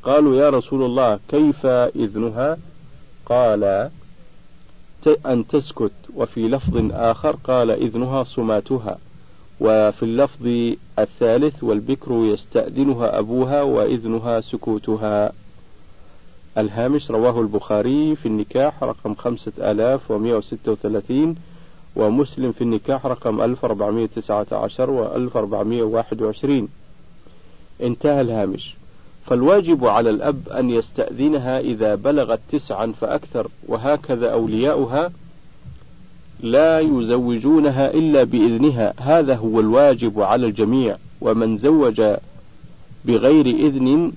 قالوا 0.03 0.35
يا 0.35 0.49
رسول 0.49 0.83
الله 0.83 1.19
كيف 1.29 1.65
إذنها؟ 1.65 2.57
قال 3.25 3.89
أن 5.25 5.47
تسكت. 5.47 5.91
وفي 6.15 6.47
لفظ 6.47 6.91
آخر 6.91 7.35
قال 7.43 7.71
إذنها 7.71 8.23
صماتها. 8.23 8.97
وفي 9.59 10.03
اللفظ 10.03 10.75
الثالث 10.99 11.63
والبكر 11.63 12.11
يستأذنها 12.11 13.19
أبوها 13.19 13.61
وإذنها 13.61 14.41
سكوتها. 14.41 15.31
الهامش 16.57 17.11
رواه 17.11 17.41
البخاري 17.41 18.15
في 18.15 18.25
النكاح 18.25 18.83
رقم 18.83 19.15
خمسة 19.15 19.51
آلاف 19.59 20.11
ومئة 20.11 20.33
وستة 20.33 20.71
وثلاثين 20.71 21.35
ومسلم 21.95 22.51
في 22.51 22.61
النكاح 22.61 23.05
رقم 23.05 23.41
ألف 23.41 23.65
أربعمائة 23.65 24.05
تسعة 24.05 24.47
عشر 24.51 24.89
وألف 24.89 25.37
أربعمائة 25.37 25.81
واحد 25.81 26.21
وعشرين. 26.21 26.67
انتهى 27.83 28.21
الهامش. 28.21 28.75
فالواجب 29.25 29.85
على 29.85 30.09
الأب 30.09 30.49
أن 30.49 30.69
يستأذنها 30.69 31.59
إذا 31.59 31.95
بلغت 31.95 32.39
تسعا 32.51 32.93
فأكثر 33.01 33.47
وهكذا 33.67 34.31
أولياؤها 34.31 35.11
لا 36.39 36.79
يزوجونها 36.79 37.93
إلا 37.93 38.23
بإذنها. 38.23 38.93
هذا 38.99 39.35
هو 39.35 39.59
الواجب 39.59 40.21
على 40.21 40.47
الجميع 40.47 40.97
ومن 41.21 41.57
زوج 41.57 42.01
بغير 43.05 43.45
إذن 43.45 44.11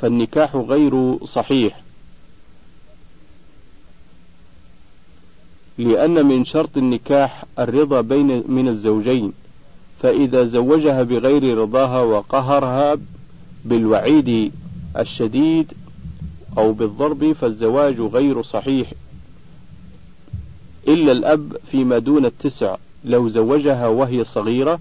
فالنكاح 0.00 0.56
غير 0.56 1.24
صحيح. 1.24 1.80
لأن 5.78 6.26
من 6.26 6.44
شرط 6.44 6.76
النكاح 6.76 7.44
الرضا 7.58 8.00
بين 8.00 8.44
من 8.48 8.68
الزوجين 8.68 9.32
فإذا 10.02 10.44
زوجها 10.44 11.02
بغير 11.02 11.58
رضاها 11.58 12.00
وقهرها 12.00 12.96
بالوعيد 13.64 14.52
الشديد 14.98 15.72
أو 16.58 16.72
بالضرب 16.72 17.32
فالزواج 17.32 18.00
غير 18.00 18.42
صحيح. 18.42 18.92
إلا 20.88 21.12
الأب 21.12 21.56
فيما 21.70 21.98
دون 21.98 22.24
التسع 22.24 22.76
لو 23.04 23.28
زوجها 23.28 23.86
وهي 23.88 24.24
صغيرة 24.24 24.80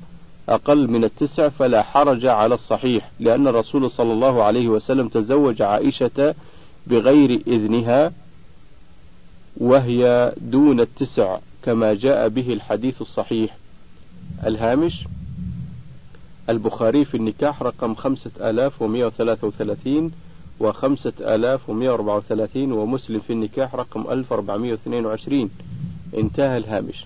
أقل 0.50 0.88
من 0.88 1.04
التسع 1.04 1.50
فلا 1.50 1.82
حرج 1.82 2.26
على 2.26 2.56
الصحيح 2.56 3.12
لأن 3.20 3.48
الرسول 3.48 3.92
صلى 3.92 4.14
الله 4.14 4.44
عليه 4.44 4.68
وسلم 4.68 5.08
تزوج 5.08 5.62
عائشة 5.62 6.36
بغير 6.88 7.42
إذنها 7.48 8.12
وهي 9.58 10.34
دون 10.38 10.80
التسع 10.80 11.38
كما 11.64 11.94
جاء 11.94 12.28
به 12.28 12.54
الحديث 12.54 13.02
الصحيح. 13.02 13.58
الهامش 14.46 15.04
البخاري 16.50 17.06
في 17.06 17.18
النكاح 17.18 17.64
رقم 17.64 17.96
خمسة 17.96 18.32
آلاف 18.42 18.82
ومئة 18.82 19.06
وثلاثة 19.06 19.48
وثلاثين 19.48 20.12
وخمسة 20.60 21.14
آلاف 21.20 21.70
ومئة 21.70 21.90
وأربعة 21.90 22.18
وثلاثين 22.18 22.72
ومسلم 22.72 23.20
في 23.20 23.34
النكاح 23.34 23.76
رقم 23.76 24.12
ألف 24.12 24.32
وأربعمائة 24.32 24.72
واثنين 24.72 25.06
وعشرين. 25.06 25.50
انتهى 26.18 26.58
الهامش. 26.58 27.06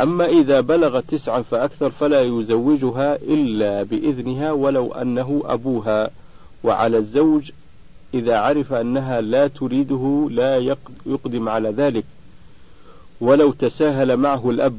أما 0.00 0.26
إذا 0.26 0.60
بلغت 0.60 1.04
تسعا 1.10 1.42
فأكثر 1.42 1.90
فلا 1.90 2.22
يزوجها 2.22 3.16
إلا 3.16 3.82
بإذنها 3.82 4.52
ولو 4.52 4.92
أنه 4.92 5.42
أبوها. 5.44 6.10
وعلى 6.64 6.98
الزوج 6.98 7.50
إذا 8.14 8.38
عرف 8.38 8.72
أنها 8.72 9.20
لا 9.20 9.48
تريده 9.48 10.28
لا 10.30 10.78
يقدم 11.06 11.48
على 11.48 11.70
ذلك. 11.70 12.04
ولو 13.20 13.52
تساهل 13.52 14.16
معه 14.16 14.50
الأب. 14.50 14.78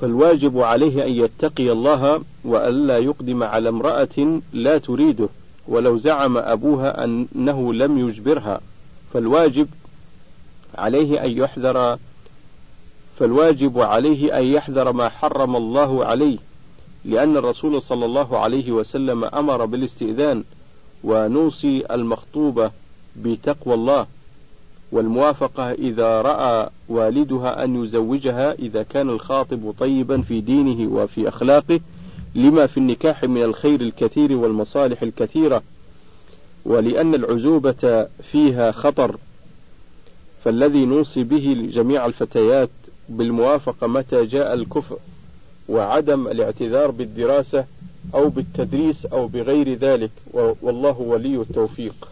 فالواجب 0.00 0.58
عليه 0.58 1.04
أن 1.06 1.12
يتقي 1.12 1.72
الله 1.72 2.22
وألا 2.44 2.98
يقدم 2.98 3.42
على 3.42 3.68
امرأة 3.68 4.40
لا 4.52 4.78
تريده. 4.78 5.28
ولو 5.68 5.98
زعم 5.98 6.38
أبوها 6.38 7.04
أنه 7.04 7.74
لم 7.74 8.08
يجبرها. 8.08 8.60
فالواجب 9.12 9.68
عليه 10.74 11.24
أن 11.24 11.30
يحذر 11.30 11.98
فالواجب 13.18 13.78
عليه 13.78 14.38
أن 14.38 14.44
يحذر 14.44 14.92
ما 14.92 15.08
حرم 15.08 15.56
الله 15.56 16.04
عليه 16.04 16.38
لأن 17.04 17.36
الرسول 17.36 17.82
صلى 17.82 18.04
الله 18.04 18.38
عليه 18.38 18.72
وسلم 18.72 19.24
أمر 19.24 19.64
بالاستئذان 19.64 20.44
ونوصي 21.04 21.84
المخطوبة 21.90 22.70
بتقوى 23.16 23.74
الله 23.74 24.06
والموافقة 24.92 25.72
إذا 25.72 26.22
رأى 26.22 26.70
والدها 26.88 27.64
أن 27.64 27.84
يزوجها 27.84 28.52
إذا 28.52 28.82
كان 28.82 29.10
الخاطب 29.10 29.74
طيبا 29.78 30.22
في 30.22 30.40
دينه 30.40 30.92
وفي 30.92 31.28
أخلاقه 31.28 31.80
لما 32.34 32.66
في 32.66 32.78
النكاح 32.78 33.24
من 33.24 33.42
الخير 33.42 33.80
الكثير 33.80 34.36
والمصالح 34.36 35.02
الكثيرة 35.02 35.62
ولأن 36.64 37.14
العزوبة 37.14 38.06
فيها 38.32 38.72
خطر 38.72 39.16
فالذي 40.44 40.84
نوصي 40.84 41.24
به 41.24 41.68
جميع 41.72 42.06
الفتيات 42.06 42.70
بالموافقة 43.08 43.86
متى 43.86 44.24
جاء 44.24 44.54
الكفر 44.54 44.98
وعدم 45.68 46.28
الاعتذار 46.28 46.90
بالدراسة 46.90 47.64
أو 48.14 48.28
بالتدريس 48.28 49.06
أو 49.06 49.26
بغير 49.26 49.74
ذلك 49.74 50.10
والله 50.62 51.00
ولي 51.00 51.36
التوفيق. 51.36 52.08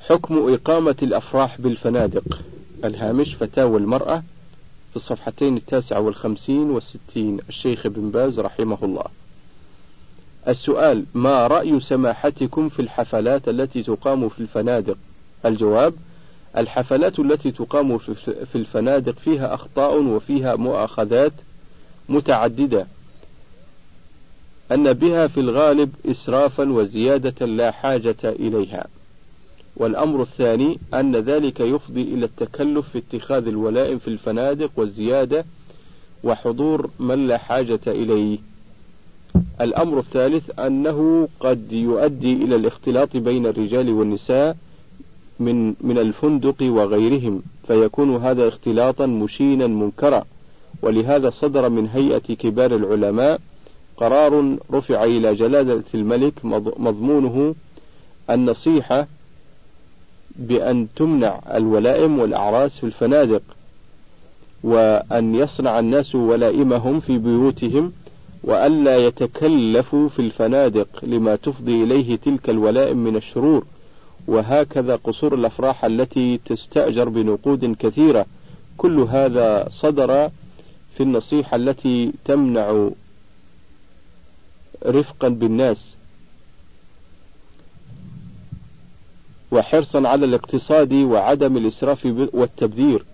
حكم 0.00 0.52
إقامة 0.54 0.96
الأفراح 1.02 1.60
بالفنادق. 1.60 2.40
الهامش 2.84 3.34
فتاوى 3.34 3.78
المرأة 3.78 4.22
في 4.90 4.96
الصفحتين 4.96 5.56
التاسعة 5.56 6.00
والخمسين 6.00 6.70
والستين. 6.70 7.38
الشيخ 7.48 7.86
ابن 7.86 8.10
باز 8.10 8.40
رحمه 8.40 8.78
الله. 8.82 9.04
السؤال 10.48 11.04
ما 11.14 11.46
رأي 11.46 11.80
سماحتكم 11.80 12.68
في 12.68 12.82
الحفلات 12.82 13.48
التي 13.48 13.82
تقام 13.82 14.28
في 14.28 14.40
الفنادق؟ 14.40 14.96
الجواب 15.44 15.94
الحفلات 16.56 17.18
التي 17.18 17.50
تقام 17.50 17.98
في 17.98 18.54
الفنادق 18.54 19.18
فيها 19.18 19.54
أخطاء 19.54 20.02
وفيها 20.02 20.56
مؤاخذات 20.56 21.32
متعددة. 22.08 22.86
أن 24.72 24.92
بها 24.92 25.26
في 25.26 25.40
الغالب 25.40 25.94
إسرافا 26.10 26.72
وزيادة 26.72 27.46
لا 27.46 27.70
حاجة 27.70 28.16
إليها. 28.24 28.86
والأمر 29.76 30.22
الثاني 30.22 30.78
أن 30.94 31.16
ذلك 31.16 31.60
يفضي 31.60 32.02
إلى 32.02 32.24
التكلف 32.24 32.88
في 32.88 32.98
اتخاذ 32.98 33.46
الولائم 33.46 33.98
في 33.98 34.08
الفنادق 34.08 34.70
والزيادة 34.76 35.44
وحضور 36.24 36.90
من 36.98 37.26
لا 37.26 37.38
حاجة 37.38 37.80
إليه. 37.86 38.38
الأمر 39.60 39.98
الثالث 39.98 40.60
أنه 40.60 41.28
قد 41.40 41.72
يؤدي 41.72 42.32
إلى 42.32 42.56
الاختلاط 42.56 43.16
بين 43.16 43.46
الرجال 43.46 43.90
والنساء 43.90 44.56
من 45.40 45.74
من 45.80 45.98
الفندق 45.98 46.56
وغيرهم 46.62 47.42
فيكون 47.66 48.16
هذا 48.16 48.48
اختلاطا 48.48 49.06
مشينا 49.06 49.66
منكرا. 49.66 50.24
ولهذا 50.82 51.30
صدر 51.30 51.68
من 51.68 51.88
هيئة 51.88 52.18
كبار 52.34 52.76
العلماء 52.76 53.40
قرار 53.96 54.56
رفع 54.72 55.04
إلى 55.04 55.34
جلالة 55.34 55.82
الملك 55.94 56.32
مضمونه 56.78 57.54
النصيحة 58.30 59.06
بأن 60.36 60.86
تمنع 60.96 61.40
الولائم 61.54 62.18
والأعراس 62.18 62.78
في 62.78 62.84
الفنادق 62.84 63.42
وأن 64.64 65.34
يصنع 65.34 65.78
الناس 65.78 66.14
ولائمهم 66.14 67.00
في 67.00 67.18
بيوتهم 67.18 67.92
وألا 68.44 68.96
يتكلفوا 68.96 70.08
في 70.08 70.18
الفنادق 70.18 70.88
لما 71.02 71.36
تفضي 71.36 71.84
إليه 71.84 72.16
تلك 72.16 72.50
الولائم 72.50 72.96
من 72.96 73.16
الشرور 73.16 73.64
وهكذا 74.26 74.96
قصور 74.96 75.34
الأفراح 75.34 75.84
التي 75.84 76.40
تستأجر 76.46 77.08
بنقود 77.08 77.76
كثيرة. 77.78 78.26
كل 78.76 78.98
هذا 79.00 79.68
صدر 79.70 80.30
في 80.96 81.02
النصيحة 81.02 81.56
التي 81.56 82.12
تمنع 82.24 82.88
رفقا 84.86 85.28
بالناس. 85.28 85.96
وحرصا 89.52 90.08
على 90.08 90.24
الاقتصاد 90.24 90.92
وعدم 90.92 91.56
الإسراف 91.56 92.06
والتبذير. 92.32 93.04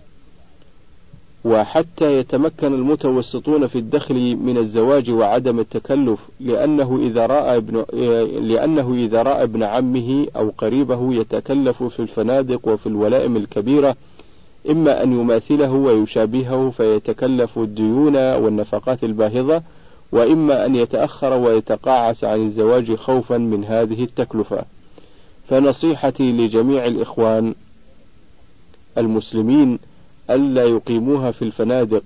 وحتى 1.47 2.19
يتمكن 2.19 2.73
المتوسطون 2.73 3.67
في 3.67 3.77
الدخل 3.77 4.35
من 4.35 4.57
الزواج 4.57 5.09
وعدم 5.09 5.59
التكلف 5.59 6.19
لأنه 6.39 6.99
إذا 7.01 7.25
رأى 7.25 7.57
ابن 7.57 7.85
لأنه 8.47 8.93
إذا 8.93 9.21
رأى 9.21 9.43
ابن 9.43 9.63
عمه 9.63 10.27
أو 10.35 10.53
قريبه 10.57 11.13
يتكلف 11.13 11.83
في 11.83 11.99
الفنادق 11.99 12.67
وفي 12.67 12.87
الولائم 12.87 13.37
الكبيرة 13.37 13.95
إما 14.69 15.03
أن 15.03 15.13
يماثله 15.19 15.71
ويشابهه 15.71 16.69
فيتكلف 16.77 17.57
الديون 17.57 18.15
والنفقات 18.15 19.03
الباهظة 19.03 19.61
وإما 20.11 20.65
أن 20.65 20.75
يتأخر 20.75 21.33
ويتقاعس 21.33 22.23
عن 22.23 22.45
الزواج 22.45 22.95
خوفا 22.95 23.37
من 23.37 23.65
هذه 23.65 24.03
التكلفة. 24.03 24.63
فنصيحتي 25.49 26.31
لجميع 26.31 26.85
الإخوان 26.85 27.53
المسلمين 28.97 29.79
ألا 30.29 30.63
يقيموها 30.63 31.31
في 31.31 31.41
الفنادق 31.41 32.03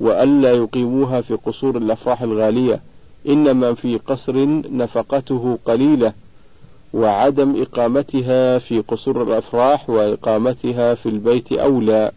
وألا 0.00 0.52
يقيموها 0.52 1.20
في 1.20 1.34
قصور 1.34 1.76
الأفراح 1.76 2.22
الغالية 2.22 2.80
إنما 3.28 3.74
في 3.74 3.96
قصر 3.96 4.46
نفقته 4.70 5.58
قليلة 5.64 6.12
وعدم 6.94 7.62
إقامتها 7.62 8.58
في 8.58 8.80
قصور 8.80 9.22
الأفراح 9.22 9.90
وإقامتها 9.90 10.94
في 10.94 11.08
البيت 11.08 11.52
أولى 11.52 12.12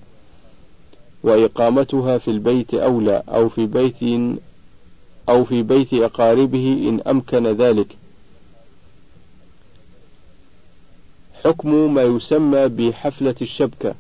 وإقامتها 1.24 2.18
في 2.18 2.32
البيت 2.32 2.74
أولى 2.74 3.24
أو 3.30 3.50
في 3.50 3.66
بيت 3.66 3.96
أو 5.30 5.46
في 5.46 5.64
بيت 5.64 5.94
أقاربه 5.94 6.86
إن 6.90 7.02
أمكن 7.08 7.48
ذلك. 7.48 7.88
حكم 11.44 11.94
ما 11.94 12.04
يسمى 12.04 12.68
بحفلة 12.68 13.36
الشبكة. 13.42 13.96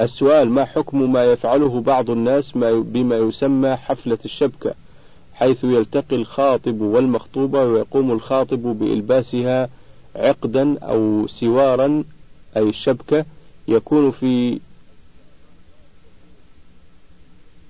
السؤال 0.00 0.50
ما 0.50 0.64
حكم 0.64 1.12
ما 1.12 1.24
يفعله 1.24 1.80
بعض 1.80 2.10
الناس 2.10 2.56
ما 2.56 2.72
بما 2.72 3.16
يسمى 3.16 3.76
حفلة 3.76 4.18
الشبكة 4.24 4.74
حيث 5.34 5.64
يلتقي 5.64 6.16
الخاطب 6.16 6.80
والمخطوبة 6.80 7.64
ويقوم 7.64 8.12
الخاطب 8.12 8.62
بإلباسها 8.62 9.68
عقدا 10.16 10.78
أو 10.78 11.26
سوارا 11.26 12.04
أي 12.56 12.62
الشبكة 12.68 13.24
يكون 13.68 14.10
في 14.10 14.60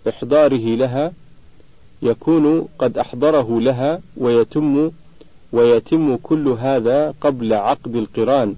إحضاره 0.08 0.76
لها 0.76 1.12
يكون 2.02 2.68
قد 2.78 2.98
أحضره 2.98 3.60
لها 3.60 4.00
ويتم 4.16 4.90
ويتم 5.52 6.16
كل 6.16 6.48
هذا 6.48 7.14
قبل 7.20 7.54
عقد 7.54 7.96
القران. 7.96 8.54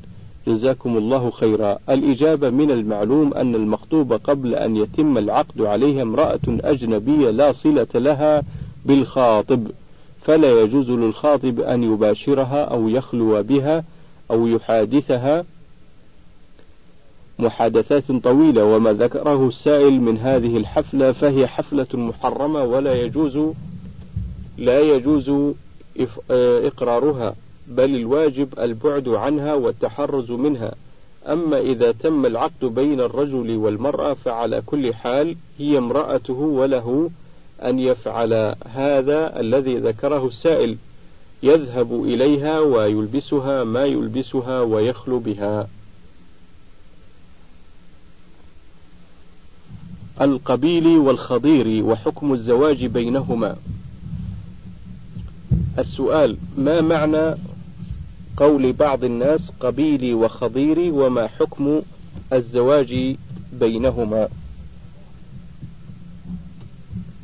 جزاكم 0.46 0.96
الله 0.96 1.30
خيرا. 1.30 1.78
الإجابة 1.90 2.50
من 2.50 2.70
المعلوم 2.70 3.34
أن 3.34 3.54
المخطوبة 3.54 4.16
قبل 4.16 4.54
أن 4.54 4.76
يتم 4.76 5.18
العقد 5.18 5.60
عليها 5.60 6.02
امرأة 6.02 6.40
أجنبية 6.48 7.30
لا 7.30 7.52
صلة 7.52 7.86
لها 7.94 8.42
بالخاطب 8.84 9.66
فلا 10.22 10.60
يجوز 10.60 10.90
للخاطب 10.90 11.60
أن 11.60 11.82
يباشرها 11.82 12.64
أو 12.64 12.88
يخلو 12.88 13.42
بها 13.42 13.84
أو 14.30 14.46
يحادثها. 14.46 15.44
محادثات 17.38 18.12
طويلة 18.12 18.64
وما 18.64 18.92
ذكره 18.92 19.48
السائل 19.48 20.00
من 20.00 20.18
هذه 20.18 20.56
الحفلة 20.56 21.12
فهي 21.12 21.46
حفلة 21.46 21.86
محرمة 21.94 22.62
ولا 22.64 22.94
يجوز 22.94 23.38
لا 24.58 24.80
يجوز 24.80 25.54
إقرارها. 26.30 27.34
بل 27.68 27.94
الواجب 27.94 28.58
البعد 28.58 29.08
عنها 29.08 29.54
والتحرز 29.54 30.30
منها. 30.30 30.72
أما 31.26 31.58
إذا 31.58 31.92
تم 31.92 32.26
العقد 32.26 32.64
بين 32.64 33.00
الرجل 33.00 33.56
والمرأة 33.56 34.14
فعلى 34.14 34.62
كل 34.66 34.94
حال 34.94 35.36
هي 35.58 35.78
امرأته 35.78 36.32
وله 36.32 37.10
أن 37.62 37.78
يفعل 37.78 38.54
هذا 38.74 39.40
الذي 39.40 39.76
ذكره 39.76 40.26
السائل. 40.26 40.76
يذهب 41.42 42.04
إليها 42.04 42.60
ويلبسها 42.60 43.64
ما 43.64 43.84
يلبسها 43.84 44.60
ويخلو 44.60 45.18
بها. 45.18 45.68
القبيل 50.20 50.86
والخضير 50.86 51.84
وحكم 51.84 52.32
الزواج 52.32 52.84
بينهما. 52.84 53.56
السؤال 55.78 56.36
ما 56.56 56.80
معنى 56.80 57.34
قول 58.36 58.72
بعض 58.72 59.04
الناس 59.04 59.52
قبيلي 59.60 60.14
وخضيري 60.14 60.90
وما 60.90 61.26
حكم 61.26 61.82
الزواج 62.32 63.16
بينهما. 63.60 64.28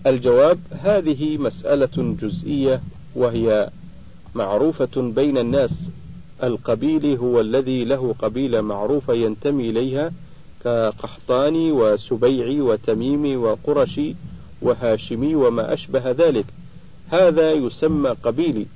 الجواب 0.06 0.58
هذه 0.70 1.36
مسألة 1.36 2.16
جزئية 2.22 2.80
وهي 3.14 3.70
معروفة 4.34 4.88
بين 4.96 5.38
الناس. 5.38 5.84
القبيل 6.42 7.16
هو 7.16 7.40
الذي 7.40 7.84
له 7.84 8.14
قبيلة 8.18 8.60
معروفة 8.60 9.14
ينتمي 9.14 9.70
إليها 9.70 10.12
كقحطاني 10.64 11.72
وسبيعي 11.72 12.60
وتميمي 12.60 13.36
وقرشي 13.36 14.14
وهاشمي 14.62 15.34
وما 15.34 15.72
أشبه 15.72 16.10
ذلك. 16.10 16.46
هذا 17.10 17.52
يسمى 17.52 18.10
قبيلي. 18.10 18.66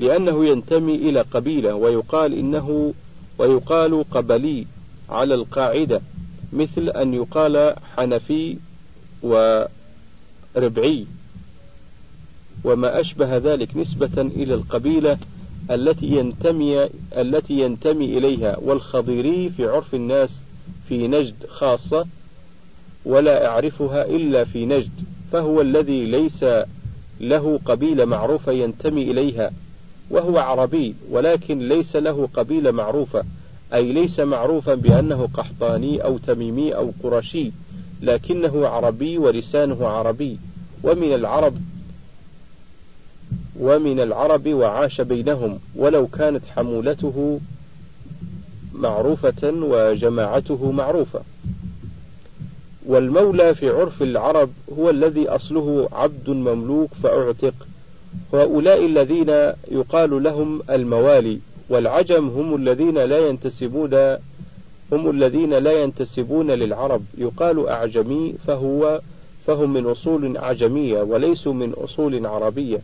لأنه 0.00 0.46
ينتمي 0.46 0.94
إلى 0.94 1.20
قبيلة 1.20 1.74
ويقال 1.74 2.38
إنه 2.38 2.94
ويقال 3.38 4.04
قبلي 4.10 4.66
على 5.08 5.34
القاعدة 5.34 6.00
مثل 6.52 6.88
أن 6.88 7.14
يقال 7.14 7.74
حنفي 7.96 8.56
وربعي. 9.22 11.06
وما 12.64 13.00
أشبه 13.00 13.36
ذلك 13.36 13.76
نسبة 13.76 14.22
إلى 14.22 14.54
القبيلة 14.54 15.18
التي 15.70 16.06
ينتمي 16.06 16.88
التي 17.16 17.60
ينتمي 17.60 18.18
إليها 18.18 18.56
والخضيري 18.58 19.50
في 19.56 19.66
عرف 19.66 19.94
الناس 19.94 20.30
في 20.88 21.08
نجد 21.08 21.34
خاصة 21.48 22.06
ولا 23.04 23.46
أعرفها 23.46 24.04
إلا 24.04 24.44
في 24.44 24.66
نجد 24.66 24.90
فهو 25.32 25.60
الذي 25.60 26.04
ليس 26.04 26.44
له 27.20 27.60
قبيلة 27.64 28.04
معروفة 28.04 28.52
ينتمي 28.52 29.02
إليها. 29.02 29.50
وهو 30.10 30.38
عربي 30.38 30.94
ولكن 31.10 31.58
ليس 31.68 31.96
له 31.96 32.28
قبيلة 32.34 32.70
معروفة 32.70 33.24
أي 33.74 33.92
ليس 33.92 34.20
معروفا 34.20 34.74
بأنه 34.74 35.28
قحطاني 35.34 36.04
أو 36.04 36.18
تميمي 36.18 36.74
أو 36.74 36.92
قرشي 37.02 37.52
لكنه 38.02 38.68
عربي 38.68 39.18
ولسانه 39.18 39.86
عربي 39.86 40.38
ومن 40.82 41.14
العرب 41.14 41.56
ومن 43.60 44.00
العرب 44.00 44.48
وعاش 44.48 45.00
بينهم 45.00 45.58
ولو 45.76 46.06
كانت 46.06 46.42
حمولته 46.56 47.40
معروفة 48.74 49.52
وجماعته 49.62 50.72
معروفة. 50.72 51.20
والمولى 52.86 53.54
في 53.54 53.68
عرف 53.68 54.02
العرب 54.02 54.50
هو 54.78 54.90
الذي 54.90 55.28
أصله 55.28 55.88
عبد 55.92 56.30
مملوك 56.30 56.90
فأعتق. 57.02 57.54
هؤلاء 58.34 58.86
الذين 58.86 59.28
يقال 59.70 60.22
لهم 60.22 60.62
الموالي 60.70 61.38
والعجم 61.68 62.28
هم 62.28 62.54
الذين 62.54 62.98
لا 62.98 63.28
ينتسبون 63.28 63.94
هم 64.92 65.10
الذين 65.10 65.54
لا 65.54 65.82
ينتسبون 65.82 66.50
للعرب. 66.50 67.02
يقال 67.18 67.68
أعجمي 67.68 68.34
فهو 68.46 69.00
فهم 69.46 69.72
من 69.72 69.86
أصول 69.86 70.36
أعجمية 70.36 71.02
وليسوا 71.02 71.52
من 71.52 71.72
أصول 71.72 72.26
عربية. 72.26 72.80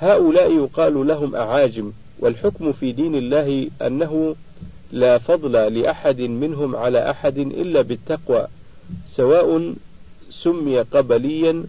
هؤلاء 0.00 0.52
يقال 0.52 1.06
لهم 1.06 1.36
أعاجم 1.36 1.92
والحكم 2.18 2.72
في 2.72 2.92
دين 2.92 3.14
الله 3.14 3.68
أنه 3.82 4.34
لا 4.92 5.18
فضل 5.18 5.52
لأحد 5.52 6.20
منهم 6.20 6.76
على 6.76 7.10
أحد 7.10 7.38
إلا 7.38 7.82
بالتقوى 7.82 8.46
سواء 9.10 9.74
سمي 10.30 10.78
قبليا 10.78 11.64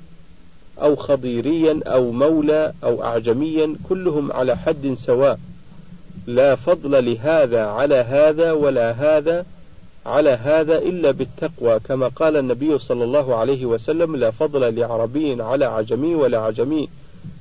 أو 0.82 0.96
خضيريا 0.96 1.80
أو 1.86 2.12
مولى 2.12 2.74
أو 2.84 3.04
أعجميا 3.04 3.76
كلهم 3.90 4.32
على 4.32 4.58
حد 4.58 4.94
سواء. 4.98 5.40
لا 6.28 6.56
فضل 6.56 7.06
لهذا 7.06 7.66
على 7.66 7.96
هذا 7.96 8.52
ولا 8.52 8.92
هذا 8.92 9.46
على 10.06 10.30
هذا 10.30 10.78
إلا 10.78 11.12
بالتقوى. 11.12 11.80
كما 11.80 12.08
قال 12.08 12.38
النبي 12.38 12.78
صلى 12.78 13.04
الله 13.04 13.36
عليه 13.36 13.66
وسلم 13.66 14.16
لا 14.16 14.32
فضل 14.32 14.76
لعربي 14.80 15.42
على 15.42 15.66
عجمي 15.66 16.16
ولا 16.16 16.40
عجمي 16.40 16.90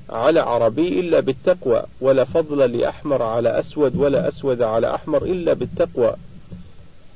على 0.09 0.39
عربي 0.39 0.99
إلا 0.99 1.19
بالتقوى 1.19 1.83
ولا 2.01 2.23
فضل 2.23 2.77
لأحمر 2.77 3.21
على 3.21 3.59
أسود 3.59 3.95
ولا 3.95 4.27
أسود 4.27 4.61
على 4.61 4.95
أحمر 4.95 5.23
إلا 5.23 5.53
بالتقوى. 5.53 6.13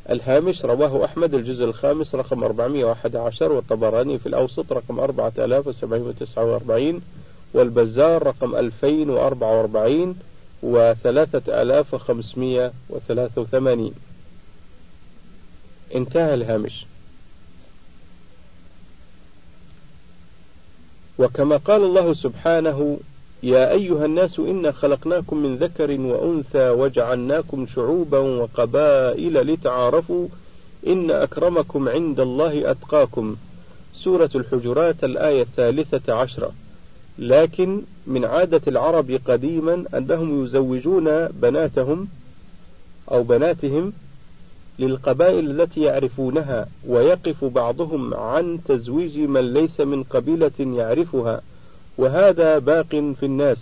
الهامش 0.10 0.66
رواه 0.66 1.06
أحمد 1.06 1.34
الجزء 1.34 1.64
الخامس 1.64 2.16
رقم 2.16 2.44
411 2.44 3.52
والطبراني 3.52 4.20
في 4.20 4.26
الأوسط 4.26 4.74
رقم 4.74 5.00
4749 5.00 7.02
والبزار 7.54 8.24
رقم 8.24 8.56
2044 8.56 10.16
و 10.64 10.94
3583 11.04 13.92
انتهى 15.96 16.34
الهامش. 16.34 16.86
وكما 21.20 21.58
قال 21.58 21.84
الله 21.84 22.14
سبحانه 22.14 22.98
يا 23.44 23.72
أيها 23.72 24.06
الناس 24.06 24.40
إنا 24.40 24.72
خلقناكم 24.72 25.38
من 25.38 25.56
ذكر 25.56 25.92
وأنثى 26.02 26.70
وجعلناكم 26.70 27.68
شعوبا 27.68 28.20
وقبائل 28.20 29.34
لتعارفوا 29.34 30.28
إن 30.88 31.12
أكرمكم 31.12 31.90
عند 31.90 32.20
الله 32.20 32.72
أتقاكم. 32.72 33.36
سورة 33.94 34.30
الحجرات 34.36 35.04
الآية 35.04 35.42
الثالثة 35.42 36.14
عشرة. 36.14 36.52
لكن 37.20 37.82
من 38.08 38.26
عادة 38.26 38.62
العرب 38.68 39.20
قديما 39.28 39.86
أنهم 39.98 40.46
يزوجون 40.46 41.28
بناتهم 41.28 42.08
أو 43.12 43.24
بناتهم 43.24 43.94
للقبائل 44.80 45.62
التي 45.62 45.82
يعرفونها 45.82 46.68
ويقف 46.88 47.46
بعضهم 47.46 48.14
عن 48.14 48.60
تزويج 48.66 49.18
من 49.18 49.54
ليس 49.54 49.82
من 49.82 50.04
قبيلة 50.04 50.52
يعرفها. 50.60 51.42
وهذا 51.98 52.60
باق 52.60 52.90
في 52.90 53.24
الناس. 53.24 53.58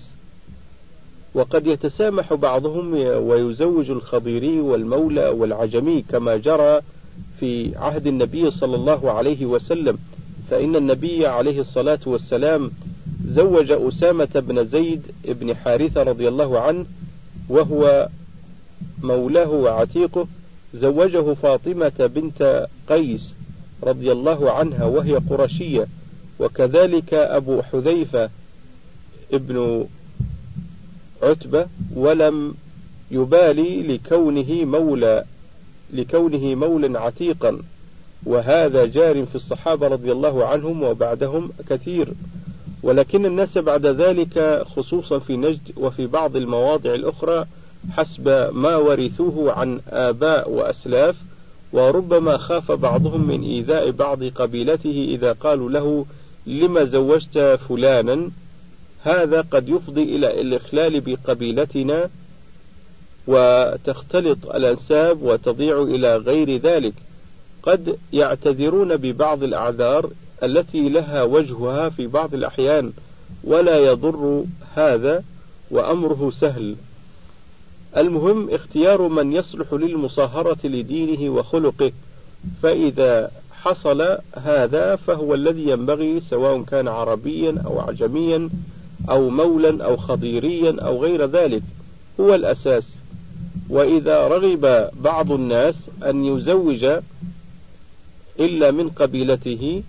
وقد 1.34 1.68
يتسامح 1.68 2.34
بعضهم 2.34 2.93
ويزوج 3.28 3.91
الخضيري 3.91 4.59
والمولى 4.59 5.28
والعجمي 5.30 6.01
كما 6.09 6.38
جرى 6.38 6.82
في 7.39 7.78
عهد 7.78 8.07
النبي 8.07 8.51
صلى 8.51 8.76
الله 8.76 9.12
عليه 9.12 9.45
وسلم 9.45 9.97
فإن 10.49 10.76
النبي 10.76 11.28
عليه 11.28 11.62
الصلاة 11.62 11.99
والسلام 12.05 12.72
زوج 13.28 13.72
أسامة 13.72 14.30
بن 14.36 14.64
زيد 14.64 15.01
بن 15.26 15.55
حارثة 15.55 16.03
رضي 16.03 16.28
الله 16.28 16.59
عنه 16.59 16.86
وهو 17.49 18.09
مولاه 19.03 19.49
وعتيقه 19.49 20.28
زوجه 20.74 21.34
فاطمة 21.34 22.12
بنت 22.16 22.68
قيس 22.89 23.34
رضي 23.84 24.12
الله 24.12 24.51
عنها 24.51 24.86
وهي 24.86 25.16
قرشية. 25.30 25.88
وكذلك 26.39 27.13
أبو 27.13 27.61
حذيفة 27.61 28.29
ابن 29.33 29.86
عتبة 31.23 31.67
ولم 31.95 32.53
يبالي 33.11 33.81
لكونه 33.81 34.65
مولى 34.65 35.25
لكونه 35.93 36.55
مولا 36.55 36.99
عتيقا. 36.99 37.59
وهذا 38.25 38.86
جار 38.86 39.25
في 39.25 39.36
الصحابة 39.36 39.88
رضي 39.88 40.11
الله 40.11 40.45
عنهم 40.45 40.83
وبعدهم 40.83 41.49
كثير. 41.69 42.13
ولكن 42.83 43.25
الناس 43.25 43.57
بعد 43.57 43.86
ذلك 43.86 44.63
خصوصا 44.75 45.19
في 45.19 45.38
نجد 45.38 45.71
وفي 45.77 46.07
بعض 46.07 46.36
المواضع 46.36 46.93
الأخرى 46.93 47.45
حسب 47.91 48.49
ما 48.53 48.75
ورثوه 48.75 49.51
عن 49.53 49.79
آباء 49.89 50.49
وأسلاف 50.51 51.15
وربما 51.73 52.38
خاف 52.38 52.71
بعضهم 52.71 53.27
من 53.27 53.43
إيذاء 53.43 53.91
بعض 53.91 54.23
قبيلته 54.23 55.07
إذا 55.09 55.31
قالوا 55.31 55.69
له 55.69 56.05
لما 56.48 56.84
زوجت 56.84 57.60
فلانا؟ 57.70 58.30
هذا 59.04 59.41
قد 59.41 59.70
يفضي 59.70 60.04
إلى 60.04 60.41
الإخلال 60.41 61.02
بقبيلتنا 61.02 62.10
وتختلط 63.28 64.38
الأنساب 64.46 65.22
وتضيع 65.22 65.82
إلى 65.82 66.18
غير 66.18 66.58
ذلك. 66.58 66.93
قد 67.64 67.98
يعتذرون 68.14 68.98
ببعض 68.98 69.43
الأعذار 69.43 70.10
التي 70.43 70.89
لها 70.89 71.24
وجهها 71.24 71.89
في 71.89 72.08
بعض 72.08 72.34
الأحيان 72.34 72.93
ولا 73.43 73.78
يضر 73.78 74.43
هذا 74.76 75.24
وأمره 75.72 76.32
سهل. 76.32 76.76
المهم 77.98 78.50
اختيار 78.50 79.08
من 79.08 79.34
يصلح 79.34 79.74
للمصاهرة 79.74 80.58
لدينه 80.64 81.34
وخلقه 81.34 81.91
فإذا 82.64 83.32
حصل 83.66 84.18
هذا 84.34 84.95
فهو 84.95 85.34
الذي 85.34 85.70
ينبغي 85.70 86.22
سواء 86.22 86.61
كان 86.61 86.88
عربيا 86.88 87.63
أو 87.66 87.80
عجميا 87.80 88.49
أو 89.09 89.30
مولا 89.30 89.86
أو 89.86 89.97
خضيريا 89.97 90.76
أو 90.82 91.03
غير 91.03 91.26
ذلك. 91.26 91.63
هو 92.20 92.36
الأساس. 92.36 92.89
وإذا 93.70 94.28
رغب 94.28 94.89
بعض 95.01 95.32
الناس 95.32 95.76
أن 96.05 96.26
يزوج 96.26 96.86
إلا 98.39 98.72
من 98.72 98.89
قبيلته 98.89 99.84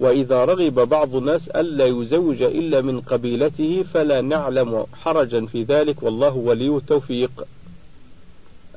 وإذا 0.00 0.44
رغب 0.44 0.74
بعض 0.74 1.16
الناس 1.16 1.48
ألا 1.48 1.86
يزوج 1.86 2.42
إلا 2.42 2.80
من 2.80 3.00
قبيلته 3.00 3.84
فلا 3.94 4.20
نعلم 4.20 4.86
حرجا 5.02 5.46
في 5.46 5.62
ذلك. 5.62 6.02
والله 6.02 6.34
ولي 6.34 6.68
التوفيق. 6.68 7.30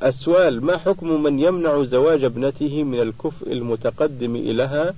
السؤال 0.03 0.65
ما 0.65 0.77
حكم 0.77 1.23
من 1.23 1.39
يمنع 1.39 1.83
زواج 1.83 2.23
ابنته 2.23 2.83
من 2.83 2.99
الكفء 2.99 3.51
المتقدم 3.51 4.35
إليها 4.35 4.93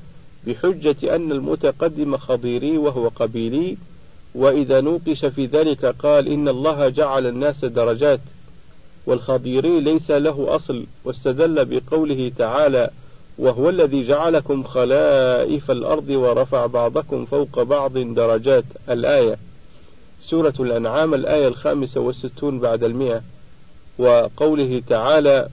بحجة 0.48 1.16
أن 1.16 1.32
المتقدم 1.32 2.18
خضيري 2.18 2.78
وهو 2.78 3.08
قبيلي؟ 3.08 3.78
وإذا 4.36 4.82
نوقش 4.82 5.26
في 5.26 5.46
ذلك 5.46 5.86
قال 5.86 6.28
إن 6.28 6.48
الله 6.48 6.90
جعل 6.90 7.28
الناس 7.28 7.66
درجات 7.66 8.20
والخضيري 9.06 9.80
ليس 9.80 10.12
له 10.12 10.56
أصل 10.56 10.86
واستدل 11.06 11.66
بقوله 11.66 12.32
تعالى 12.38 12.90
وهو 13.38 13.70
الذي 13.70 14.08
جعلكم 14.08 14.64
خلائف 14.64 15.72
الأرض 15.72 16.10
ورفع 16.10 16.66
بعضكم 16.66 17.26
فوق 17.26 17.64
بعض 17.64 17.98
درجات. 17.98 18.64
الآية 18.90 19.38
سورة 20.24 20.54
الأنعام 20.60 21.14
الآية 21.14 21.48
الخامسة 21.48 22.02
والستون 22.02 22.60
بعد 22.60 22.84
المئة. 22.84 23.22
وقوله 23.98 24.84
تعالى 24.88 25.50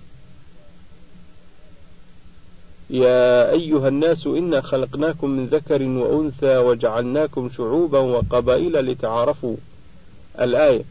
يا 2.90 3.50
أيها 3.50 3.88
الناس 3.88 4.26
إنا 4.26 4.60
خلقناكم 4.60 5.30
من 5.30 5.46
ذكر 5.46 5.82
وأنثى 5.82 6.56
وجعلناكم 6.56 7.50
شعوبا 7.56 7.98
وقبائل 7.98 8.72
لتعارفوا. 8.72 9.56
الآية 10.40 10.82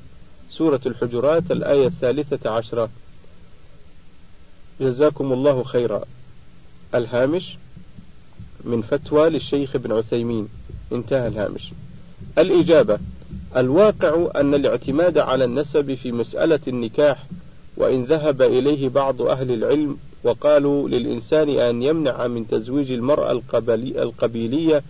سورة 0.49 0.81
الحجرات 0.85 1.51
الآية 1.51 1.87
الثالثة 1.87 2.49
عشرة. 2.49 2.89
جزاكم 4.81 5.33
الله 5.33 5.63
خيرا. 5.63 6.01
الهامش 6.95 7.57
من 8.63 8.81
فتوى 8.81 9.29
للشيخ 9.29 9.75
ابن 9.75 9.91
عثيمين. 9.91 10.47
انتهى 10.91 11.27
الهامش. 11.27 11.71
الإجابة 12.37 12.99
الواقع 13.57 14.27
أن 14.35 14.53
الاعتماد 14.53 15.17
على 15.17 15.43
النسب 15.43 15.93
في 15.93 16.11
مسألة 16.11 16.59
النكاح 16.67 17.25
وإن 17.77 18.03
ذهب 18.03 18.41
إليه 18.41 18.89
بعض 18.89 19.21
أهل 19.21 19.51
العلم 19.51 19.97
وقالوا 20.23 20.89
للإنسان 20.89 21.49
أن 21.49 21.81
يمنع 21.81 22.27
من 22.27 22.47
تزويج 22.47 22.91
المرأة 22.91 23.41
القبيلية 23.81 24.83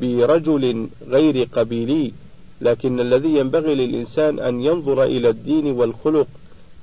برجل 0.00 0.88
غير 1.08 1.48
قبيلي 1.52 2.12
لكن 2.60 3.00
الذي 3.00 3.28
ينبغي 3.28 3.74
للإنسان 3.74 4.38
أن 4.38 4.60
ينظر 4.60 5.02
إلى 5.04 5.28
الدين 5.28 5.66
والخلق 5.66 6.26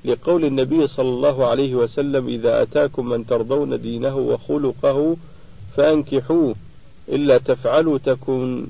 لقول 0.04 0.44
النبي 0.44 0.86
صلى 0.86 1.08
الله 1.08 1.46
عليه 1.46 1.74
وسلم 1.74 2.26
إذا 2.28 2.62
أتاكم 2.62 3.08
من 3.08 3.26
ترضون 3.26 3.80
دينه 3.80 4.16
وخلقه 4.16 5.16
فأنكحوه 5.76 6.54
إلا 7.08 7.38
تفعلوا 7.38 7.98
تكون 7.98 8.66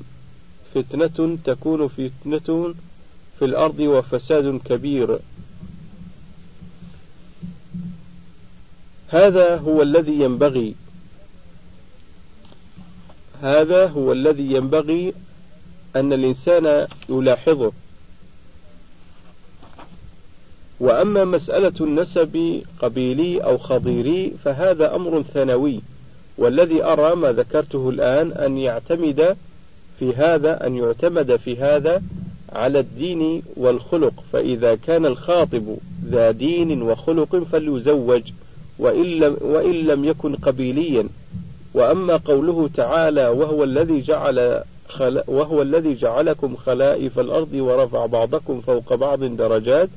فتنة 0.74 1.38
تكون 1.44 1.88
فتنة 1.88 2.74
في 3.38 3.44
الأرض 3.44 3.80
وفساد 3.80 4.60
كبير. 4.64 5.18
هذا 9.08 9.56
هو 9.56 9.82
الذي 9.82 10.20
ينبغي. 10.20 10.74
هذا 13.42 13.86
هو 13.86 14.12
الذي 14.12 14.52
ينبغي 14.52 15.14
أن 15.96 16.12
الإنسان 16.12 16.86
يلاحظه. 17.08 17.72
وأما 20.80 21.24
مسألة 21.24 21.72
النسب 21.80 22.62
قبيلي 22.78 23.44
أو 23.44 23.58
خضيري 23.58 24.32
فهذا 24.44 24.94
أمر 24.94 25.22
ثانوي 25.22 25.80
والذي 26.38 26.84
أرى 26.84 27.14
ما 27.14 27.32
ذكرته 27.32 27.88
الآن 27.88 28.32
أن 28.32 28.58
يعتمد 28.58 29.36
في 30.00 30.14
هذا 30.14 30.66
أن 30.66 30.76
يعتمد 30.76 31.36
في 31.36 31.56
هذا 31.56 32.02
على 32.52 32.78
الدين 32.78 33.42
والخلق. 33.56 34.12
فإذا 34.32 34.74
كان 34.74 35.06
الخاطب 35.06 35.76
ذا 36.06 36.30
دين 36.30 36.82
وخلق 36.82 37.36
فليزوج 37.52 38.22
وإن 38.78 39.04
لم, 39.04 39.36
وإن 39.40 39.72
لم 39.72 40.04
يكن 40.04 40.36
قبيليا. 40.36 41.08
وأما 41.74 42.16
قوله 42.16 42.70
تعالى 42.76 43.28
وهو 43.28 43.64
الذي 43.64 44.00
جعل 44.00 44.62
خل 44.88 45.22
وهو 45.26 45.62
الذي 45.62 45.94
جعلكم 45.94 46.56
خلائف 46.56 47.18
الأرض 47.18 47.52
ورفع 47.54 48.06
بعضكم 48.06 48.60
فوق 48.60 48.94
بعض 48.94 49.24
درجات 49.24 49.88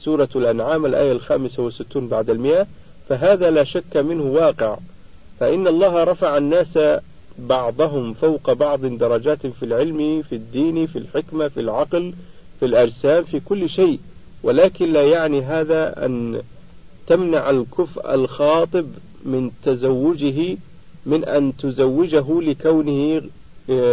سورة 0.00 0.28
الأنعام 0.36 0.86
الآية 0.86 1.12
الخامسة 1.12 1.62
والستون 1.62 2.08
بعد 2.08 2.30
المئة. 2.30 2.66
فهذا 3.08 3.50
لا 3.50 3.64
شك 3.64 3.96
منه 3.96 4.22
واقع. 4.22 4.76
فإن 5.40 5.66
الله 5.66 6.04
رفع 6.04 6.36
الناس 6.36 6.78
بعضهم 7.38 8.14
فوق 8.14 8.52
بعض 8.52 8.86
درجات 8.86 9.46
في 9.46 9.62
العلم 9.62 10.22
في 10.22 10.34
الدين 10.34 10.86
في 10.86 10.98
الحكمة 10.98 11.48
في 11.48 11.60
العقل 11.60 12.14
في 12.60 12.66
الأجسام 12.66 13.24
في 13.24 13.40
كل 13.40 13.68
شيء. 13.68 14.00
ولكن 14.42 14.92
لا 14.92 15.02
يعني 15.02 15.42
هذا 15.42 16.06
أن 16.06 16.42
تمنع 17.06 17.50
الكفء 17.50 18.14
الخاطب 18.14 18.86
من 19.24 19.50
تزوجه 19.64 20.56
من 21.06 21.24
أن 21.24 21.56
تزوجه 21.56 22.40
لكونه 22.40 23.22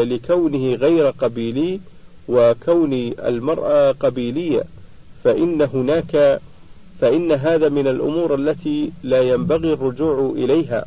لكونه 0.04 0.76
غير 0.76 1.10
قبيلي 1.10 1.80
وكون 2.28 2.94
المرأة 3.20 3.92
قبيلية. 3.92 4.64
فإن 5.24 5.62
هناك 5.62 6.42
فإن 7.02 7.32
هذا 7.32 7.70
من 7.70 7.88
الأمور 7.88 8.36
التي 8.36 8.92
لا 9.04 9.22
ينبغي 9.22 9.74
الرجوع 9.74 10.34
إليها. 10.36 10.86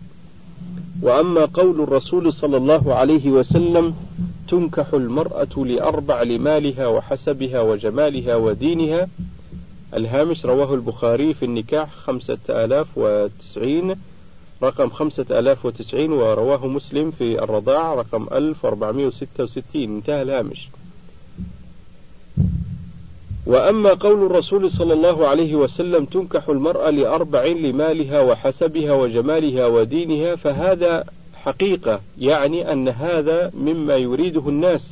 وأما 1.03 1.45
قول 1.45 1.81
الرسول 1.81 2.33
صلى 2.33 2.57
الله 2.57 2.95
عليه 2.95 3.31
وسلم 3.31 3.95
تنكح 4.49 4.95
المرأة 4.95 5.65
لأربع 5.65 6.23
لمالها 6.23 6.87
وحسبها 6.87 7.61
وجمالها 7.61 8.37
ودينها. 8.37 9.09
الهامش 9.95 10.47
رواه 10.47 10.75
البخاري 10.75 11.35
في 11.35 11.45
النكاح 11.45 11.95
خمسة 11.95 12.39
آلاف 12.51 12.87
وتسعين 12.97 13.95
رقم 14.63 14.91
خمسة 14.91 15.27
آلاف 15.31 15.67
وتسعين 15.67 16.13
ورواه 16.13 16.67
مسلم 16.67 17.11
في 17.11 17.43
الرضاع 17.43 17.95
رقم 17.95 18.27
ألف 18.33 18.65
وأربعمائة 18.65 19.07
وستة 19.07 19.45
وستين. 19.45 19.97
انتهى 19.97 20.23
الهامش. 20.23 20.69
وأما 23.49 23.95
قول 23.95 24.27
الرسول 24.27 24.71
صلى 24.71 24.95
الله 24.95 25.29
عليه 25.29 25.55
وسلم 25.55 26.05
تنكح 26.05 26.49
المرأة 26.49 26.91
لأربع 26.91 27.47
لمالها 27.47 28.21
وحسبها 28.21 28.93
وجمالها 28.93 29.67
ودينها 29.67 30.37
فهذا 30.37 31.05
حقيقة 31.45 32.01
يعني 32.19 32.73
أن 32.73 32.89
هذا 32.89 33.51
مما 33.55 33.97
يريده 33.97 34.49
الناس. 34.49 34.91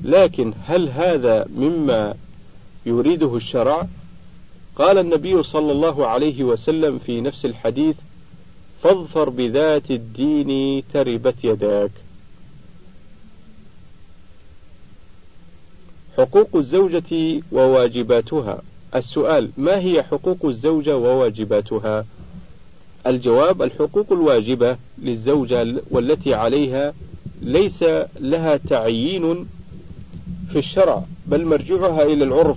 لكن 0.00 0.52
هل 0.66 0.88
هذا 0.88 1.46
مما 1.56 2.14
يريده 2.86 3.36
الشرع؟ 3.36 3.86
قال 4.76 4.98
النبي 4.98 5.42
صلى 5.42 5.72
الله 5.72 6.06
عليه 6.06 6.44
وسلم 6.44 6.98
في 6.98 7.20
نفس 7.20 7.44
الحديث 7.44 7.96
فاظفر 8.82 9.28
بذات 9.28 9.90
الدين 9.90 10.82
تربت 10.92 11.44
يداك. 11.44 11.90
حقوق 16.18 16.48
الزوجة 16.54 17.42
وواجباتها. 17.52 18.62
السؤال 18.94 19.50
ما 19.56 19.78
هي 19.78 20.02
حقوق 20.02 20.38
الزوجة 20.44 20.96
وواجباتها؟ 20.96 22.04
الجواب 23.06 23.62
الحقوق 23.62 24.06
الواجبة 24.12 24.76
للزوجة 25.02 25.74
والتي 25.90 26.34
عليها 26.34 26.92
ليس 27.42 27.84
لها 28.20 28.56
تعيين 28.56 29.46
في 30.52 30.58
الشرع 30.58 31.04
بل 31.26 31.44
مرجعها 31.44 32.02
إلى 32.02 32.24
العرف 32.24 32.56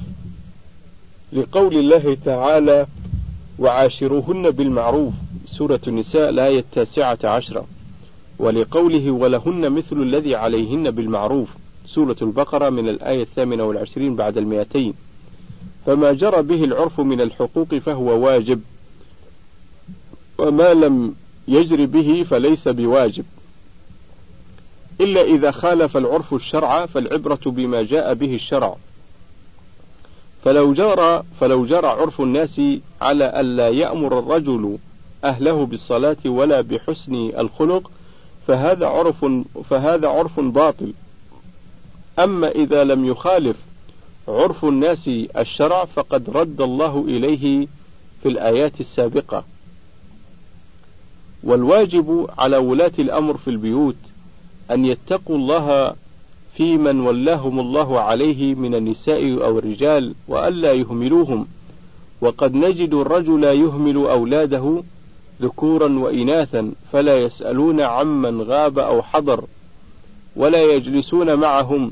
لقول 1.33 1.77
الله 1.77 2.17
تعالى 2.25 2.87
وعاشروهن 3.59 4.51
بالمعروف. 4.51 5.13
سورة 5.45 5.79
النساء 5.87 6.29
الآية 6.29 6.59
التاسعة 6.59 7.19
عشرة. 7.23 7.65
ولقوله 8.39 9.11
ولهن 9.11 9.71
مثل 9.71 10.01
الذي 10.01 10.35
عليهن 10.35 10.91
بالمعروف. 10.91 11.49
سورة 11.95 12.15
البقرة 12.21 12.69
من 12.69 12.89
الآية 12.89 13.21
الثامنة 13.23 13.63
والعشرين 13.63 14.15
بعد 14.15 14.37
المئتين. 14.37 14.93
فما 15.85 16.13
جرى 16.13 16.41
به 16.41 16.63
العرف 16.63 16.99
من 16.99 17.21
الحقوق 17.21 17.75
فهو 17.75 18.25
واجب 18.25 18.61
وما 20.37 20.73
لم 20.73 21.15
يجر 21.47 21.85
به 21.85 22.25
فليس 22.29 22.67
بواجب. 22.67 23.25
إلا 25.01 25.21
إذا 25.21 25.51
خالف 25.51 25.97
العرف 25.97 26.33
الشرع 26.33 26.85
فالعبرة 26.85 27.39
بما 27.45 27.81
جاء 27.81 28.13
به 28.13 28.35
الشرع. 28.35 28.75
فلو 30.43 30.73
جرى 30.73 31.23
فلو 31.39 31.65
جرى 31.65 31.87
عرف 31.87 32.21
الناس 32.21 32.61
على 33.01 33.39
ألا 33.39 33.69
يأمر 33.69 34.19
الرجل 34.19 34.77
أهله 35.23 35.65
بالصلاة 35.65 36.17
ولا 36.25 36.61
بحسن 36.61 37.31
الخلق 37.37 37.91
فهذا 38.47 38.87
عرف 38.87 39.25
فهذا 39.69 40.07
عرف 40.07 40.39
باطل. 40.39 40.93
أما 42.20 42.49
إذا 42.49 42.84
لم 42.84 43.05
يخالف 43.05 43.55
عرف 44.28 44.66
الناس 44.66 45.09
الشرع 45.38 45.86
فقد 45.86 46.30
رد 46.30 46.61
الله 46.61 47.05
إليه 47.07 47.68
في 48.24 48.30
الآيات 48.30 48.80
السابقة. 48.80 49.43
والواجب 51.43 52.30
على 52.38 52.57
ولاة 52.57 52.91
الأمر 52.99 53.38
في 53.38 53.49
البيوت 53.49 53.95
أن 54.72 54.86
يتقوا 54.86 55.36
الله 55.36 55.95
في 56.55 56.78
من 56.78 56.99
ولاهم 56.99 57.59
الله 57.59 57.99
عليه 57.99 58.55
من 58.55 58.76
النساء 58.76 59.43
أو 59.45 59.59
الرجال 59.59 60.14
وألا 60.28 60.74
يهملوهم. 60.74 61.47
وقد 62.22 62.55
نجد 62.55 62.93
الرجل 62.93 63.43
يهمل 63.43 63.95
أولاده 63.95 64.84
ذكورا 65.41 65.99
وإناثا 65.99 66.72
فلا 66.91 67.18
يسألون 67.18 67.82
عمن 67.82 68.41
غاب 68.41 68.80
أو 68.80 69.01
حضر 69.01 69.43
ولا 70.36 70.64
يجلسون 70.64 71.36
معهم 71.36 71.91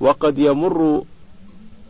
وقد 0.00 0.38
يمر 0.38 1.02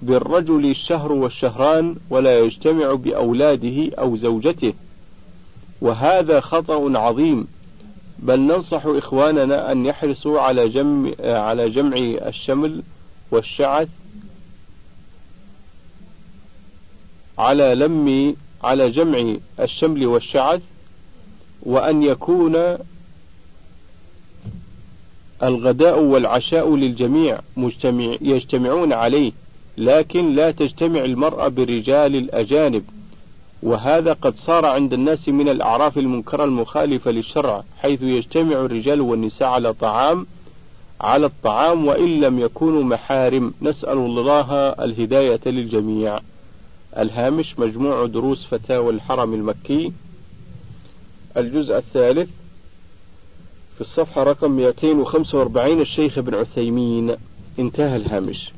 بالرجل 0.02 0.70
الشهر 0.70 1.12
والشهران 1.12 1.96
ولا 2.10 2.38
يجتمع 2.38 2.94
بأولاده 2.94 3.96
أو 3.98 4.16
زوجته. 4.16 4.72
وهذا 5.80 6.40
خطأ 6.40 6.98
عظيم. 6.98 7.46
بل 8.18 8.40
ننصح 8.40 8.86
إخواننا 8.86 9.72
أن 9.72 9.86
يحرصوا 9.86 10.40
على 10.40 10.68
جمع 10.68 11.10
على 11.20 11.70
جمع 11.70 11.96
الشمل 12.26 12.82
والشعث 13.30 13.88
على 17.38 17.74
لم 17.74 18.36
على 18.64 18.90
جمع 18.90 19.36
الشمل 19.60 20.06
والشعث 20.06 20.60
وأن 21.62 22.02
يكون 22.02 22.76
الغداء 25.42 26.00
والعشاء 26.00 26.76
للجميع 26.76 27.38
مجتمع 27.56 28.16
يجتمعون 28.20 28.92
عليه 28.92 29.32
لكن 29.78 30.34
لا 30.34 30.50
تجتمع 30.50 31.04
المرأة 31.04 31.48
بالرجال 31.48 32.16
الأجانب. 32.16 32.84
وهذا 33.62 34.12
قد 34.12 34.36
صار 34.36 34.66
عند 34.66 34.92
الناس 34.92 35.28
من 35.28 35.48
الأعراف 35.48 35.98
المنكرة 35.98 36.44
المخالفة 36.44 37.10
للشرع 37.10 37.64
حيث 37.82 38.02
يجتمع 38.02 38.56
الرجال 38.56 39.00
والنساء 39.00 39.48
على 39.48 39.72
طعام 39.72 40.26
على 41.00 41.26
الطعام 41.26 41.86
وإن 41.86 42.20
لم 42.20 42.38
يكونوا 42.38 42.84
محارم. 42.84 43.54
نسأل 43.62 43.98
الله 43.98 44.52
الهداية 44.54 45.40
للجميع. 45.46 46.20
الهامش 46.98 47.58
مجموع 47.58 48.06
دروس 48.06 48.44
فتاوى 48.44 48.92
الحرم 48.92 49.34
المكي. 49.34 49.92
الجزء 51.36 51.76
الثالث 51.76 52.28
في 53.80 53.86
الصفحة 53.86 54.22
رقم 54.22 54.50
245 54.50 55.80
الشيخ 55.80 56.18
ابن 56.18 56.34
عثيمين. 56.34 57.16
انتهى 57.58 57.96
الهامش. 57.96 58.50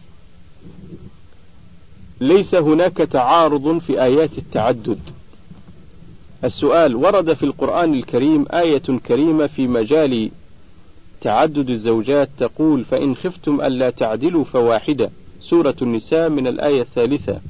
ليس 2.21 2.55
هناك 2.55 2.97
تعارض 2.97 3.79
في 3.79 4.03
آيات 4.03 4.39
التعدد. 4.39 4.99
السؤال 6.45 6.97
ورد 6.97 7.33
في 7.33 7.43
القرآن 7.43 7.95
الكريم 7.95 8.47
آية 8.51 8.83
كريمة 9.07 9.47
في 9.47 9.67
مجال 9.67 10.31
تعدد 11.21 11.71
الزوجات 11.71 12.29
تقول 12.39 12.85
فإن 12.85 13.17
خفتم 13.17 13.61
ألا 13.61 13.91
تعدلوا 13.91 14.45
فواحدة. 14.45 15.11
سورة 15.41 15.77
النساء 15.83 16.29
من 16.29 16.47
الآية 16.47 16.83
الثالثة. 16.83 17.41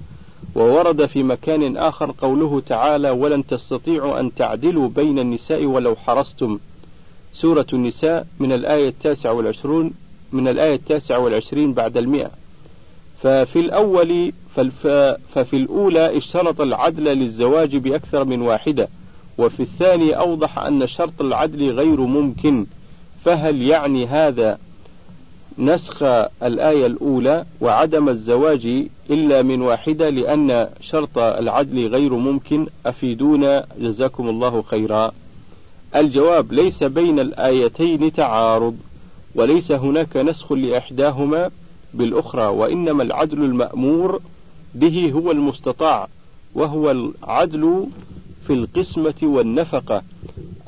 وورد 0.55 1.07
في 1.07 1.23
مكان 1.23 1.77
آخر 1.77 2.15
قوله 2.21 2.63
تعالى 2.69 3.11
ولن 3.11 3.47
تستطيعوا 3.47 4.21
أن 4.21 4.35
تعدلوا 4.35 4.89
بين 4.89 5.19
النساء 5.19 5.65
ولو 5.65 5.97
حرصتم. 5.97 6.59
سورة 7.33 7.67
النساء 7.73 8.27
من 8.41 8.53
الآية 8.53 8.89
التاسعة 8.89 9.33
والعشرون 9.33 9.93
من 10.33 10.49
الآية 10.49 10.75
التاسعة 10.75 11.19
والعشرين 11.19 11.73
بعد 11.73 11.97
المئة. 11.97 12.31
ففي 13.23 13.61
الأول 13.61 14.33
ففي 15.35 15.57
الأولى 15.57 16.17
اشترط 16.17 16.61
العدل 16.61 17.05
للزواج 17.05 17.77
بأكثر 17.77 18.25
من 18.25 18.43
واحدة 18.43 18.89
وفي 19.39 19.61
الثاني 19.61 20.19
أوضح 20.19 20.59
أن 20.59 20.87
شرط 20.87 21.21
العدل 21.21 21.71
غير 21.71 22.01
ممكن. 22.01 22.67
فهل 23.25 23.63
يعني 23.63 24.07
هذا 24.07 24.59
نسخ 25.59 26.03
الآية 26.43 26.87
الأولى 26.87 27.45
وعدم 27.61 28.09
الزواج 28.09 28.87
إلا 29.11 29.43
من 29.43 29.63
واحدة 29.63 30.09
لأن 30.11 30.69
شرط 30.81 31.19
العدل 31.19 31.87
غير 31.87 32.15
ممكن؟ 32.15 32.67
أفيدونا. 32.87 33.67
جزاكم 33.79 34.29
الله 34.29 34.63
خيرا. 34.63 35.13
الجواب 35.97 36.53
ليس 36.53 36.85
بين 36.85 37.21
الآيتين 37.21 38.13
تعارض 38.13 38.77
وليس 39.35 39.73
هناك 39.73 40.17
نسخ 40.17 40.53
لإحداهما 40.53 41.51
بالأخرى 41.95 42.47
وإنما 42.47 43.03
العدل 43.03 43.45
المأمور 43.45 44.21
به 44.75 45.13
هو 45.15 45.31
المستطاع 45.31 46.09
وهو 46.55 46.91
العدل 46.91 47.87
في 48.47 48.53
القسمة 48.53 49.15
والنفقة. 49.23 50.03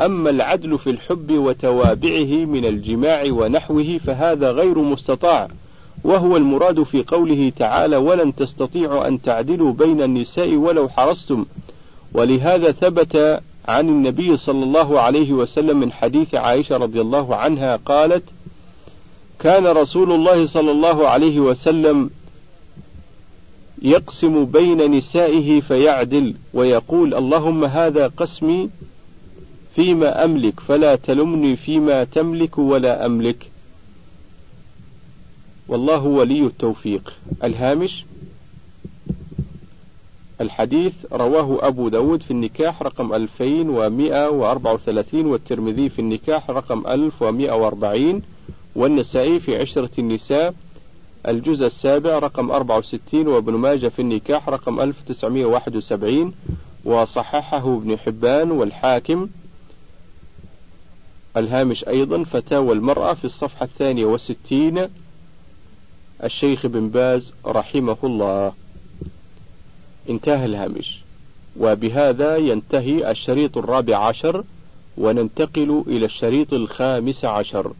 أما 0.00 0.30
العدل 0.30 0.78
في 0.78 0.90
الحب 0.90 1.32
وتوابعه 1.32 2.44
من 2.44 2.64
الجماع 2.64 3.24
ونحوه 3.28 4.00
فهذا 4.06 4.50
غير 4.50 4.78
مستطاع 4.78 5.48
وهو 6.04 6.36
المراد 6.36 6.82
في 6.82 7.02
قوله 7.02 7.52
تعالى 7.58 7.96
ولن 7.96 8.34
تستطيعوا 8.34 9.08
أن 9.08 9.22
تعدلوا 9.22 9.72
بين 9.72 10.02
النساء 10.02 10.54
ولو 10.54 10.88
حرصتم 10.88 11.44
ولهذا 12.12 12.72
ثبت 12.72 13.40
عن 13.68 13.88
النبي 13.88 14.36
صلى 14.36 14.64
الله 14.64 15.00
عليه 15.00 15.32
وسلم 15.32 15.80
من 15.80 15.92
حديث 15.92 16.34
عائشة 16.34 16.76
رضي 16.76 17.00
الله 17.00 17.36
عنها 17.36 17.76
قالت 17.76 18.24
كان 19.38 19.66
رسول 19.66 20.12
الله 20.12 20.46
صلى 20.46 20.70
الله 20.70 21.08
عليه 21.08 21.40
وسلم 21.40 22.10
يقسم 23.82 24.44
بين 24.44 24.90
نسائه 24.90 25.60
فيعدل 25.60 26.34
ويقول 26.54 27.14
اللهم 27.14 27.64
هذا 27.64 28.06
قسمي 28.06 28.70
فيما 29.74 30.24
أملك 30.24 30.60
فلا 30.60 30.96
تلمني 30.96 31.56
فيما 31.56 32.04
تملك 32.04 32.58
ولا 32.58 33.06
أملك. 33.06 33.50
والله 35.68 36.04
ولي 36.04 36.40
التوفيق. 36.40 37.12
الهامش 37.44 38.04
الحديث 40.40 40.92
رواه 41.12 41.66
أبو 41.66 41.88
داود 41.88 42.22
في 42.22 42.30
النكاح 42.30 42.82
رقم 42.82 43.14
2134 43.14 45.26
والترمذي 45.26 45.88
في 45.88 45.98
النكاح 45.98 46.50
رقم 46.50 46.86
1140 46.86 48.22
والنسائي 48.76 49.40
في 49.40 49.60
عشرة 49.60 49.90
النساء. 49.98 50.54
الجزء 51.28 51.66
السابع 51.66 52.18
رقم 52.18 52.50
64 52.50 53.28
وابن 53.28 53.52
ماجه 53.52 53.88
في 53.88 54.02
النكاح 54.02 54.48
رقم 54.48 54.80
1971 54.80 56.34
وصححه 56.84 57.76
ابن 57.76 57.98
حبان 57.98 58.50
والحاكم. 58.50 59.28
الهامش 61.36 61.88
أيضا 61.88 62.24
فتاوى 62.24 62.72
المرأة 62.72 63.14
في 63.14 63.24
الصفحة 63.24 63.64
الثانية 63.64 64.04
والستين 64.04 64.88
الشيخ 66.24 66.66
بن 66.66 66.88
باز 66.88 67.32
رحمه 67.46 67.96
الله. 68.04 68.52
انتهى 70.10 70.44
الهامش. 70.44 71.00
وبهذا 71.60 72.36
ينتهي 72.36 73.10
الشريط 73.10 73.58
الرابع 73.58 73.96
عشر 73.96 74.44
وننتقل 74.98 75.84
إلى 75.86 76.06
الشريط 76.06 76.52
الخامس 76.52 77.24
عشر. 77.24 77.72